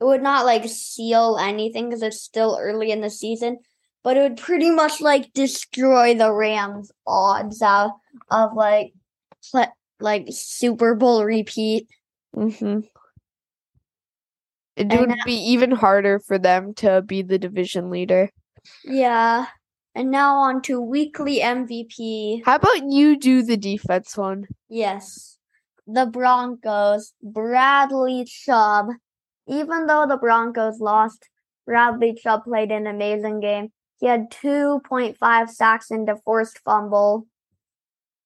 it 0.00 0.04
would 0.04 0.22
not 0.22 0.44
like 0.44 0.64
seal 0.68 1.38
anything 1.38 1.88
because 1.88 2.02
it's 2.02 2.20
still 2.20 2.58
early 2.60 2.90
in 2.90 3.00
the 3.00 3.10
season, 3.10 3.58
but 4.06 4.16
it 4.16 4.20
would 4.20 4.36
pretty 4.36 4.70
much 4.70 5.00
like 5.00 5.32
destroy 5.32 6.14
the 6.14 6.32
Rams' 6.32 6.92
odds 7.08 7.60
of 7.60 7.90
of 8.30 8.54
like 8.54 8.92
like 9.98 10.26
Super 10.30 10.94
Bowl 10.94 11.24
repeat. 11.24 11.88
Mm-hmm. 12.36 12.86
It 14.76 14.92
And 14.92 15.00
would 15.00 15.08
now- 15.08 15.24
be 15.24 15.34
even 15.34 15.72
harder 15.72 16.20
for 16.20 16.38
them 16.38 16.72
to 16.74 17.02
be 17.02 17.22
the 17.22 17.36
division 17.36 17.90
leader. 17.90 18.30
Yeah. 18.84 19.46
And 19.92 20.12
now 20.12 20.36
on 20.36 20.62
to 20.62 20.80
weekly 20.80 21.40
MVP. 21.40 22.44
How 22.44 22.56
about 22.56 22.88
you 22.88 23.18
do 23.18 23.42
the 23.42 23.56
defense 23.56 24.16
one? 24.16 24.46
Yes. 24.68 25.36
The 25.88 26.06
Broncos, 26.06 27.12
Bradley 27.20 28.24
Chubb. 28.24 28.86
Even 29.48 29.86
though 29.86 30.06
the 30.08 30.16
Broncos 30.16 30.78
lost, 30.78 31.28
Bradley 31.64 32.14
Chubb 32.14 32.44
played 32.44 32.70
an 32.70 32.86
amazing 32.86 33.40
game. 33.40 33.72
He 33.98 34.06
had 34.06 34.30
2.5 34.30 35.48
sacks 35.50 35.90
and 35.90 36.08
a 36.08 36.16
forced 36.16 36.58
fumble. 36.60 37.26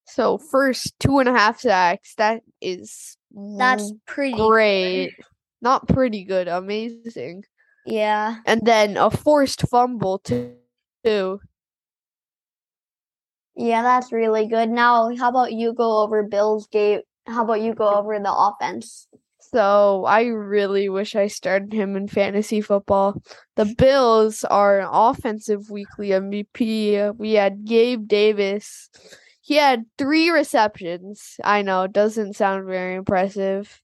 So 0.06 0.38
first 0.38 0.98
two 0.98 1.20
and 1.20 1.28
a 1.28 1.32
half 1.32 1.60
sacks. 1.60 2.14
That 2.16 2.42
is 2.60 3.16
That's 3.30 3.92
pretty 4.06 4.34
good. 4.34 4.48
great. 4.48 5.14
Not 5.62 5.86
pretty 5.86 6.24
good, 6.24 6.48
amazing. 6.48 7.44
Yeah. 7.86 8.36
And 8.46 8.62
then 8.64 8.96
a 8.96 9.10
forced 9.10 9.68
fumble 9.68 10.18
too. 10.18 10.56
too. 11.04 11.40
Yeah, 13.54 13.82
that's 13.82 14.10
really 14.10 14.46
good. 14.46 14.70
Now, 14.70 15.14
how 15.16 15.28
about 15.28 15.52
you 15.52 15.72
go 15.74 16.02
over 16.02 16.22
Bill's 16.22 16.66
game? 16.66 17.02
How 17.26 17.44
about 17.44 17.60
you 17.60 17.74
go 17.74 17.94
over 17.94 18.18
the 18.18 18.32
offense? 18.32 19.06
So 19.52 20.04
I 20.06 20.26
really 20.26 20.88
wish 20.88 21.16
I 21.16 21.26
started 21.26 21.72
him 21.72 21.96
in 21.96 22.06
fantasy 22.06 22.60
football. 22.60 23.20
The 23.56 23.64
Bills 23.76 24.44
are 24.44 24.80
an 24.80 24.88
offensive 24.90 25.70
weekly 25.70 26.10
MVP. 26.10 27.16
We 27.18 27.32
had 27.32 27.64
Gabe 27.64 28.06
Davis. 28.06 28.90
He 29.40 29.56
had 29.56 29.86
three 29.98 30.30
receptions. 30.30 31.36
I 31.42 31.62
know, 31.62 31.88
doesn't 31.88 32.34
sound 32.36 32.66
very 32.66 32.94
impressive. 32.94 33.80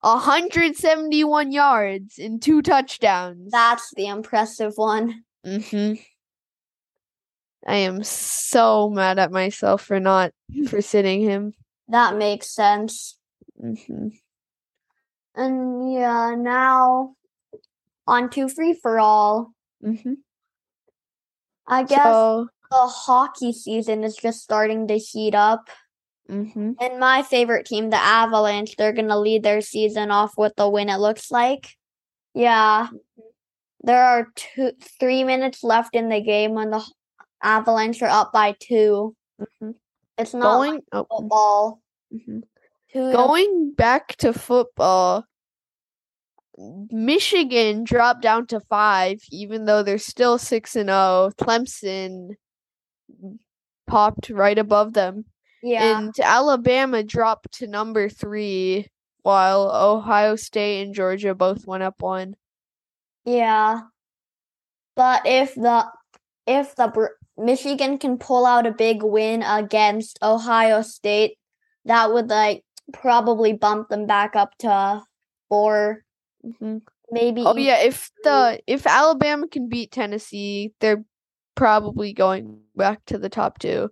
171 0.00 1.52
yards 1.52 2.18
and 2.18 2.40
two 2.42 2.60
touchdowns. 2.62 3.50
That's 3.50 3.92
the 3.96 4.06
impressive 4.06 4.74
one. 4.76 5.24
hmm 5.44 5.94
I 7.66 7.76
am 7.76 8.02
so 8.04 8.88
mad 8.88 9.18
at 9.18 9.32
myself 9.32 9.82
for 9.82 9.98
not 10.00 10.32
for 10.68 10.80
sitting 10.80 11.22
him. 11.22 11.54
That 11.88 12.16
makes 12.16 12.54
sense. 12.54 13.18
hmm 13.58 14.08
And 15.38 15.92
yeah, 15.92 16.34
now 16.36 17.14
on 18.06 18.28
to 18.30 18.48
free 18.48 18.74
for 18.74 18.98
all. 18.98 19.52
hmm 19.82 20.14
I 21.66 21.84
guess 21.84 22.02
So, 22.02 22.48
the 22.70 22.86
hockey 22.86 23.52
season 23.52 24.02
is 24.02 24.16
just 24.16 24.42
starting 24.42 24.88
to 24.88 24.98
heat 24.98 25.34
up. 25.34 25.68
hmm 26.28 26.72
And 26.80 26.98
my 26.98 27.22
favorite 27.22 27.66
team, 27.66 27.90
the 27.90 27.96
Avalanche, 28.02 28.74
they're 28.76 28.92
going 28.92 29.08
to 29.08 29.18
lead 29.18 29.42
their 29.44 29.60
season 29.60 30.10
off 30.10 30.32
with 30.36 30.54
a 30.58 30.68
win, 30.68 30.88
it 30.88 30.96
looks 30.98 31.30
like. 31.30 31.68
Yeah. 32.34 32.88
There 33.82 34.02
are 34.02 34.28
two, 34.34 34.72
three 34.98 35.22
minutes 35.24 35.62
left 35.62 35.94
in 35.94 36.08
the 36.08 36.20
game 36.20 36.54
when 36.54 36.70
the 36.70 36.82
Avalanche 37.42 38.02
are 38.02 38.08
up 38.10 38.32
by 38.32 38.56
two. 38.58 39.14
hmm 39.60 39.70
It's 40.16 40.34
not 40.34 40.58
like 40.58 40.70
going 40.70 40.82
oh, 40.92 41.06
football. 41.20 41.80
mhm. 42.12 42.42
Two 42.92 43.10
to- 43.10 43.12
Going 43.12 43.74
back 43.76 44.16
to 44.16 44.32
football, 44.32 45.27
Michigan 46.90 47.84
dropped 47.84 48.22
down 48.22 48.46
to 48.48 48.60
five, 48.60 49.20
even 49.30 49.64
though 49.64 49.82
they're 49.82 49.98
still 49.98 50.38
six 50.38 50.74
and 50.74 50.88
zero. 50.88 51.30
Clemson 51.38 52.30
popped 53.86 54.30
right 54.30 54.58
above 54.58 54.92
them, 54.92 55.24
yeah. 55.62 55.98
and 55.98 56.14
Alabama 56.20 57.02
dropped 57.02 57.52
to 57.52 57.66
number 57.66 58.08
three, 58.08 58.88
while 59.22 59.70
Ohio 59.70 60.36
State 60.36 60.82
and 60.82 60.94
Georgia 60.94 61.34
both 61.34 61.66
went 61.66 61.82
up 61.82 62.02
one. 62.02 62.34
Yeah. 63.24 63.82
But 64.96 65.22
if 65.26 65.54
the 65.54 65.86
if 66.46 66.74
the 66.74 66.88
Br- 66.88 67.18
Michigan 67.36 67.98
can 67.98 68.18
pull 68.18 68.46
out 68.46 68.66
a 68.66 68.72
big 68.72 69.02
win 69.02 69.42
against 69.42 70.18
Ohio 70.22 70.82
State, 70.82 71.38
that 71.84 72.12
would 72.12 72.28
like 72.28 72.64
probably 72.92 73.52
bump 73.52 73.90
them 73.90 74.06
back 74.06 74.34
up 74.34 74.56
to 74.58 75.02
four, 75.48 76.04
Mhm. 76.60 76.82
maybe. 77.10 77.42
Oh 77.44 77.56
yeah, 77.56 77.78
if 77.82 78.10
the 78.24 78.60
if 78.66 78.86
Alabama 78.86 79.48
can 79.48 79.68
beat 79.68 79.92
Tennessee, 79.92 80.72
they're 80.80 81.04
probably 81.54 82.12
going 82.12 82.60
back 82.76 83.04
to 83.06 83.18
the 83.18 83.28
top 83.28 83.58
two. 83.58 83.90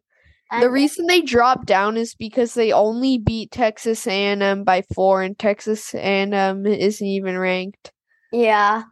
And 0.53 0.63
The 0.63 0.71
reason 0.71 1.07
they 1.07 1.23
dropped 1.23 1.67
down 1.67 1.97
is 1.97 2.15
because 2.15 2.55
they 2.55 2.71
only 2.73 3.19
beat 3.19 3.51
Texas 3.51 4.07
A&M 4.07 4.63
by 4.63 4.83
four, 4.95 5.23
and 5.23 5.37
Texas 5.37 5.93
A&M 5.95 6.65
isn't 6.67 7.07
even 7.07 7.37
ranked. 7.39 7.93
yeah, 8.33 8.85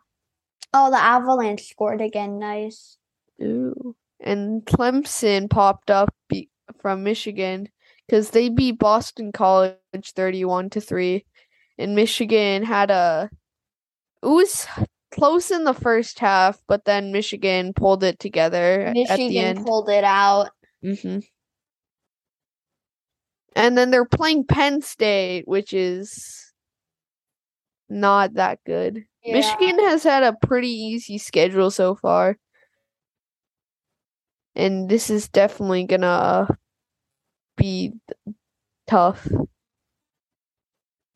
Oh, 0.76 0.90
the 0.90 0.96
Avalanche 1.00 1.62
scored 1.68 2.00
again. 2.00 2.40
Nice. 2.40 2.96
Ooh. 3.40 3.94
And 4.18 4.64
Clemson 4.64 5.48
popped 5.48 5.88
up 5.88 6.12
be- 6.28 6.50
from 6.80 7.04
Michigan 7.04 7.68
because 8.06 8.30
they 8.30 8.48
beat 8.48 8.80
Boston 8.80 9.30
College 9.30 9.76
31 10.16 10.70
to 10.70 10.80
3. 10.80 11.24
And 11.78 11.94
Michigan 11.94 12.64
had 12.64 12.90
a. 12.90 13.30
It 14.24 14.28
was 14.28 14.66
close 15.12 15.50
in 15.50 15.64
the 15.64 15.74
first 15.74 16.18
half, 16.18 16.58
but 16.66 16.86
then 16.86 17.12
Michigan 17.12 17.74
pulled 17.74 18.02
it 18.02 18.18
together 18.18 18.90
Michigan 18.94 19.10
at 19.10 19.16
the 19.28 19.38
end. 19.38 19.66
pulled 19.66 19.90
it 19.90 20.02
out. 20.02 20.50
hmm 20.82 21.18
And 23.54 23.76
then 23.76 23.90
they're 23.90 24.06
playing 24.06 24.46
Penn 24.46 24.80
State, 24.80 25.46
which 25.46 25.74
is 25.74 26.52
not 27.90 28.34
that 28.34 28.60
good. 28.64 29.04
Yeah. 29.22 29.34
Michigan 29.34 29.78
has 29.80 30.02
had 30.02 30.22
a 30.22 30.36
pretty 30.46 30.70
easy 30.70 31.18
schedule 31.18 31.70
so 31.70 31.94
far. 31.94 32.38
And 34.56 34.88
this 34.88 35.10
is 35.10 35.28
definitely 35.28 35.84
gonna 35.84 36.48
be 37.56 37.92
tough. 38.86 39.28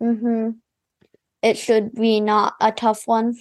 Mm-hmm. 0.03 0.51
It 1.43 1.57
should 1.59 1.93
be 1.93 2.21
not 2.21 2.55
a 2.61 2.73
tough 2.73 3.07
one. 3.07 3.35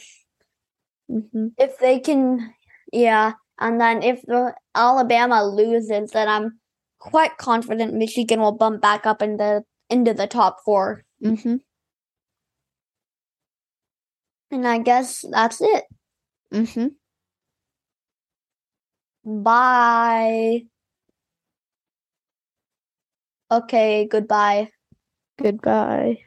hmm 1.10 1.48
If 1.58 1.78
they 1.80 2.00
can, 2.00 2.54
yeah. 2.92 3.34
And 3.60 3.82
then 3.82 4.04
if 4.04 4.22
the 4.24 4.54
Alabama 4.76 5.44
loses, 5.44 6.12
then 6.12 6.28
I'm 6.28 6.60
quite 7.00 7.38
confident 7.38 7.94
Michigan 7.94 8.40
will 8.42 8.52
bump 8.52 8.82
back 8.82 9.06
up 9.06 9.22
in 9.22 9.38
the 9.38 9.64
into 9.90 10.14
the 10.14 10.28
top 10.28 10.58
four. 10.66 11.04
hmm 11.22 11.56
And 14.52 14.68
I 14.68 14.80
guess 14.80 15.24
that's 15.32 15.62
it. 15.62 15.86
hmm 16.52 16.88
Bye. 19.24 20.66
Okay, 23.52 24.08
goodbye. 24.10 24.72
Goodbye. 25.38 26.20